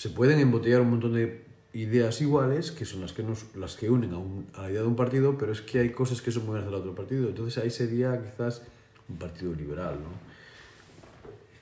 Se 0.00 0.08
pueden 0.08 0.38
embotellar 0.38 0.80
un 0.80 0.92
montón 0.92 1.12
de 1.12 1.44
ideas 1.74 2.22
iguales, 2.22 2.70
que 2.70 2.86
son 2.86 3.02
las 3.02 3.12
que, 3.12 3.22
nos, 3.22 3.54
las 3.54 3.76
que 3.76 3.90
unen 3.90 4.14
a, 4.14 4.16
un, 4.16 4.46
la 4.56 4.70
idea 4.70 4.80
de 4.80 4.86
un 4.86 4.96
partido, 4.96 5.36
pero 5.36 5.52
es 5.52 5.60
que 5.60 5.80
hay 5.80 5.90
cosas 5.90 6.22
que 6.22 6.32
son 6.32 6.46
buenas 6.46 6.64
del 6.64 6.72
otro 6.72 6.94
partido, 6.94 7.28
entonces 7.28 7.62
ahí 7.62 7.68
sería 7.68 8.18
quizás 8.18 8.62
un 9.10 9.18
partido 9.18 9.52
liberal, 9.52 9.96
¿no? 9.96 10.08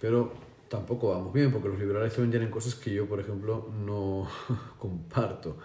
Pero 0.00 0.32
tampoco 0.68 1.08
vamos 1.08 1.32
bien, 1.32 1.50
porque 1.50 1.66
los 1.66 1.80
liberales 1.80 2.12
también 2.12 2.30
tienen 2.30 2.48
cosas 2.48 2.76
que 2.76 2.94
yo, 2.94 3.06
por 3.08 3.18
ejemplo, 3.18 3.72
no 3.84 4.28
comparto. 4.78 5.56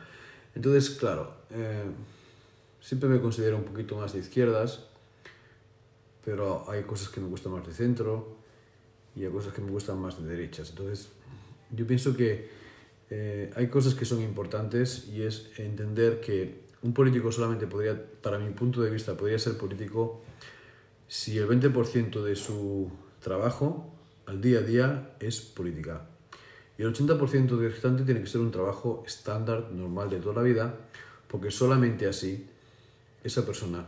Entonces, 0.55 0.89
claro, 0.95 1.31
eh, 1.51 1.83
siempre 2.81 3.07
me 3.07 3.21
considero 3.21 3.57
un 3.57 3.65
poquito 3.65 3.97
más 3.97 4.13
de 4.13 4.19
izquierdas, 4.21 4.87
pero 6.25 6.67
hay 6.67 6.81
cosas 6.81 7.09
que 7.09 7.19
me 7.19 7.27
gustan 7.27 7.51
más 7.51 7.67
de 7.67 7.71
centro 7.71 8.35
y 9.15 9.25
hay 9.25 9.31
cosas 9.31 9.53
que 9.53 9.61
me 9.61 9.69
gustan 9.69 9.99
más 9.99 10.19
de 10.19 10.27
derechas. 10.27 10.71
Entonces, 10.71 11.09
yo 11.69 11.85
pienso 11.85 12.17
que 12.17 12.62
eh, 13.15 13.51
hay 13.55 13.67
cosas 13.67 13.93
que 13.93 14.05
son 14.05 14.23
importantes 14.23 15.07
y 15.07 15.21
es 15.21 15.51
entender 15.57 16.19
que 16.19 16.63
un 16.81 16.95
político 16.95 17.31
solamente 17.31 17.67
podría, 17.67 17.95
para 18.23 18.39
mi 18.39 18.51
punto 18.53 18.81
de 18.81 18.89
vista, 18.89 19.15
podría 19.15 19.37
ser 19.37 19.55
político 19.55 20.23
si 21.07 21.37
el 21.37 21.47
20% 21.47 22.23
de 22.23 22.35
su 22.35 22.89
trabajo 23.21 23.93
al 24.25 24.41
día 24.41 24.57
a 24.57 24.61
día 24.63 25.15
es 25.19 25.41
política. 25.41 26.07
Y 26.75 26.81
el 26.81 26.91
80% 26.91 27.55
del 27.55 27.71
restante 27.71 28.01
tiene 28.01 28.21
que 28.21 28.25
ser 28.25 28.41
un 28.41 28.49
trabajo 28.49 29.03
estándar, 29.05 29.69
normal 29.71 30.09
de 30.09 30.17
toda 30.17 30.33
la 30.33 30.41
vida, 30.41 30.75
porque 31.27 31.51
solamente 31.51 32.07
así 32.07 32.47
esa 33.23 33.45
persona 33.45 33.85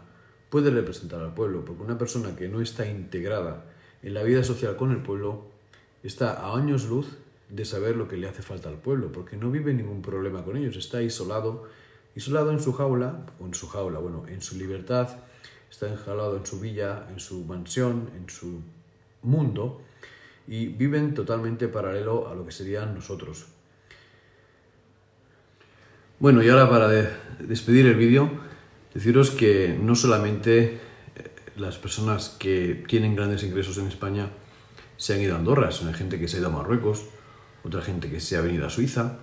puede 0.51 0.69
representar 0.69 1.21
al 1.21 1.33
pueblo, 1.33 1.65
porque 1.65 1.81
una 1.81 1.97
persona 1.97 2.35
que 2.35 2.47
no 2.47 2.61
está 2.61 2.87
integrada 2.87 3.65
en 4.03 4.13
la 4.13 4.21
vida 4.21 4.43
social 4.43 4.75
con 4.75 4.91
el 4.91 5.01
pueblo 5.01 5.47
está 6.03 6.33
a 6.33 6.55
años 6.55 6.85
luz 6.85 7.07
de 7.55 7.63
saber 7.63 7.95
lo 7.95 8.07
que 8.09 8.17
le 8.17 8.27
hace 8.27 8.41
falta 8.41 8.67
al 8.67 8.77
pueblo, 8.77 9.11
porque 9.13 9.37
no 9.37 9.49
vive 9.49 9.73
ningún 9.73 10.01
problema 10.01 10.43
con 10.43 10.57
ellos, 10.57 10.75
está 10.75 11.01
isolado, 11.01 11.63
isolado 12.13 12.51
en 12.51 12.59
su 12.59 12.73
jaula, 12.73 13.25
o 13.39 13.45
en 13.45 13.53
su 13.53 13.69
jaula, 13.69 13.99
bueno, 13.99 14.25
en 14.27 14.41
su 14.41 14.57
libertad, 14.57 15.09
está 15.71 15.87
enjalado 15.87 16.35
en 16.35 16.45
su 16.45 16.59
villa, 16.59 17.07
en 17.09 17.19
su 17.19 17.45
mansión, 17.45 18.09
en 18.17 18.29
su 18.29 18.61
mundo, 19.21 19.81
y 20.47 20.67
viven 20.67 21.13
totalmente 21.13 21.69
paralelo 21.69 22.27
a 22.27 22.35
lo 22.35 22.45
que 22.45 22.51
serían 22.51 22.93
nosotros. 22.93 23.45
Bueno, 26.19 26.43
y 26.43 26.49
ahora 26.49 26.69
para 26.69 26.89
despedir 27.39 27.85
el 27.85 27.95
vídeo, 27.95 28.29
deciros 28.93 29.31
que 29.31 29.77
no 29.81 29.95
solamente 29.95 30.65
eh, 30.65 30.79
las 31.55 31.77
personas 31.77 32.35
que 32.37 32.83
tienen 32.87 33.15
grandes 33.15 33.43
ingresos 33.43 33.77
en 33.77 33.87
España 33.87 34.29
se 34.97 35.13
han 35.13 35.21
ido 35.21 35.35
a 35.35 35.39
Andorra, 35.39 35.69
hay 35.69 35.93
gente 35.93 36.19
que 36.19 36.27
se 36.27 36.37
ha 36.37 36.39
ido 36.41 36.49
a 36.49 36.51
Marruecos, 36.51 37.05
otra 37.65 37.81
gente 37.81 38.09
que 38.09 38.19
se 38.19 38.37
ha 38.37 38.41
venido 38.41 38.67
a 38.67 38.69
Suiza, 38.69 39.17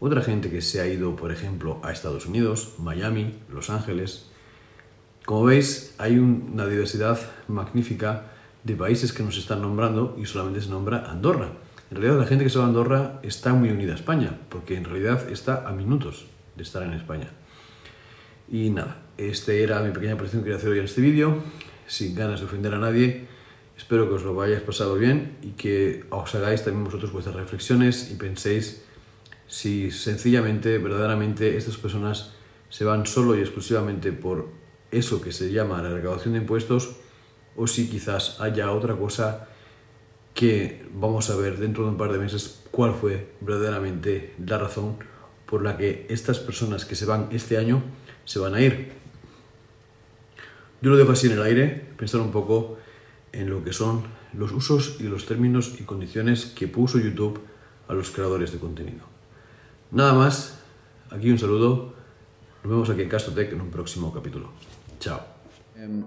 otra 0.00 0.22
gente 0.22 0.50
que 0.50 0.60
se 0.60 0.80
ha 0.80 0.86
ido, 0.86 1.16
por 1.16 1.32
ejemplo, 1.32 1.80
a 1.82 1.92
Estados 1.92 2.26
Unidos, 2.26 2.74
Miami, 2.78 3.38
Los 3.50 3.70
Ángeles. 3.70 4.26
Como 5.24 5.44
veis, 5.44 5.94
hay 5.98 6.18
una 6.18 6.66
diversidad 6.66 7.18
magnífica 7.48 8.32
de 8.64 8.76
países 8.76 9.12
que 9.12 9.22
nos 9.22 9.38
están 9.38 9.62
nombrando 9.62 10.16
y 10.18 10.26
solamente 10.26 10.60
se 10.60 10.68
nombra 10.68 11.10
Andorra. 11.10 11.52
En 11.90 11.96
realidad 11.96 12.20
la 12.20 12.26
gente 12.26 12.44
que 12.44 12.50
se 12.50 12.58
va 12.58 12.64
a 12.64 12.68
Andorra 12.68 13.18
está 13.22 13.52
muy 13.54 13.70
unida 13.70 13.92
a 13.92 13.96
España, 13.96 14.38
porque 14.48 14.76
en 14.76 14.84
realidad 14.84 15.28
está 15.30 15.66
a 15.66 15.72
minutos 15.72 16.26
de 16.56 16.62
estar 16.62 16.82
en 16.82 16.92
España. 16.92 17.28
Y 18.50 18.70
nada, 18.70 19.02
esta 19.16 19.52
era 19.52 19.80
mi 19.80 19.90
pequeña 19.90 20.14
aparición 20.14 20.42
que 20.42 20.46
quería 20.46 20.58
hacer 20.58 20.70
hoy 20.70 20.78
en 20.78 20.84
este 20.84 21.00
vídeo, 21.00 21.42
sin 21.86 22.14
ganas 22.14 22.40
de 22.40 22.46
ofender 22.46 22.74
a 22.74 22.78
nadie. 22.78 23.26
Espero 23.80 24.06
que 24.10 24.16
os 24.16 24.24
lo 24.24 24.38
hayáis 24.42 24.60
pasado 24.60 24.94
bien 24.96 25.38
y 25.40 25.52
que 25.52 26.04
os 26.10 26.34
hagáis 26.34 26.62
también 26.62 26.84
vosotros 26.84 27.12
vuestras 27.12 27.34
reflexiones 27.34 28.10
y 28.12 28.14
penséis 28.14 28.84
si 29.46 29.90
sencillamente, 29.90 30.76
verdaderamente, 30.76 31.56
estas 31.56 31.78
personas 31.78 32.34
se 32.68 32.84
van 32.84 33.06
solo 33.06 33.34
y 33.34 33.40
exclusivamente 33.40 34.12
por 34.12 34.48
eso 34.90 35.22
que 35.22 35.32
se 35.32 35.50
llama 35.50 35.80
la 35.80 35.94
recaudación 35.94 36.34
de 36.34 36.40
impuestos 36.40 36.96
o 37.56 37.66
si 37.66 37.88
quizás 37.88 38.38
haya 38.38 38.70
otra 38.70 38.96
cosa 38.96 39.48
que 40.34 40.84
vamos 40.92 41.30
a 41.30 41.36
ver 41.36 41.56
dentro 41.56 41.84
de 41.84 41.90
un 41.90 41.96
par 41.96 42.12
de 42.12 42.18
meses 42.18 42.62
cuál 42.70 42.92
fue 42.92 43.32
verdaderamente 43.40 44.34
la 44.44 44.58
razón 44.58 44.96
por 45.46 45.62
la 45.62 45.78
que 45.78 46.06
estas 46.10 46.38
personas 46.38 46.84
que 46.84 46.96
se 46.96 47.06
van 47.06 47.28
este 47.32 47.56
año 47.56 47.82
se 48.26 48.40
van 48.40 48.54
a 48.54 48.60
ir. 48.60 48.92
Yo 50.82 50.90
lo 50.90 50.98
dejo 50.98 51.12
así 51.12 51.28
en 51.28 51.32
el 51.32 51.42
aire, 51.42 51.86
pensar 51.96 52.20
un 52.20 52.30
poco 52.30 52.76
en 53.32 53.50
lo 53.50 53.62
que 53.64 53.72
son 53.72 54.02
los 54.32 54.52
usos 54.52 54.96
y 55.00 55.04
los 55.04 55.26
términos 55.26 55.74
y 55.78 55.84
condiciones 55.84 56.46
que 56.46 56.68
puso 56.68 56.98
YouTube 56.98 57.40
a 57.88 57.94
los 57.94 58.10
creadores 58.10 58.52
de 58.52 58.58
contenido. 58.58 59.04
Nada 59.90 60.12
más, 60.12 60.60
aquí 61.10 61.30
un 61.30 61.38
saludo, 61.38 61.94
nos 62.62 62.70
vemos 62.70 62.90
aquí 62.90 63.02
en 63.02 63.08
Castotech 63.08 63.52
en 63.52 63.60
un 63.60 63.70
próximo 63.70 64.12
capítulo. 64.12 64.50
Chao. 65.00 65.20
Em, 65.74 66.04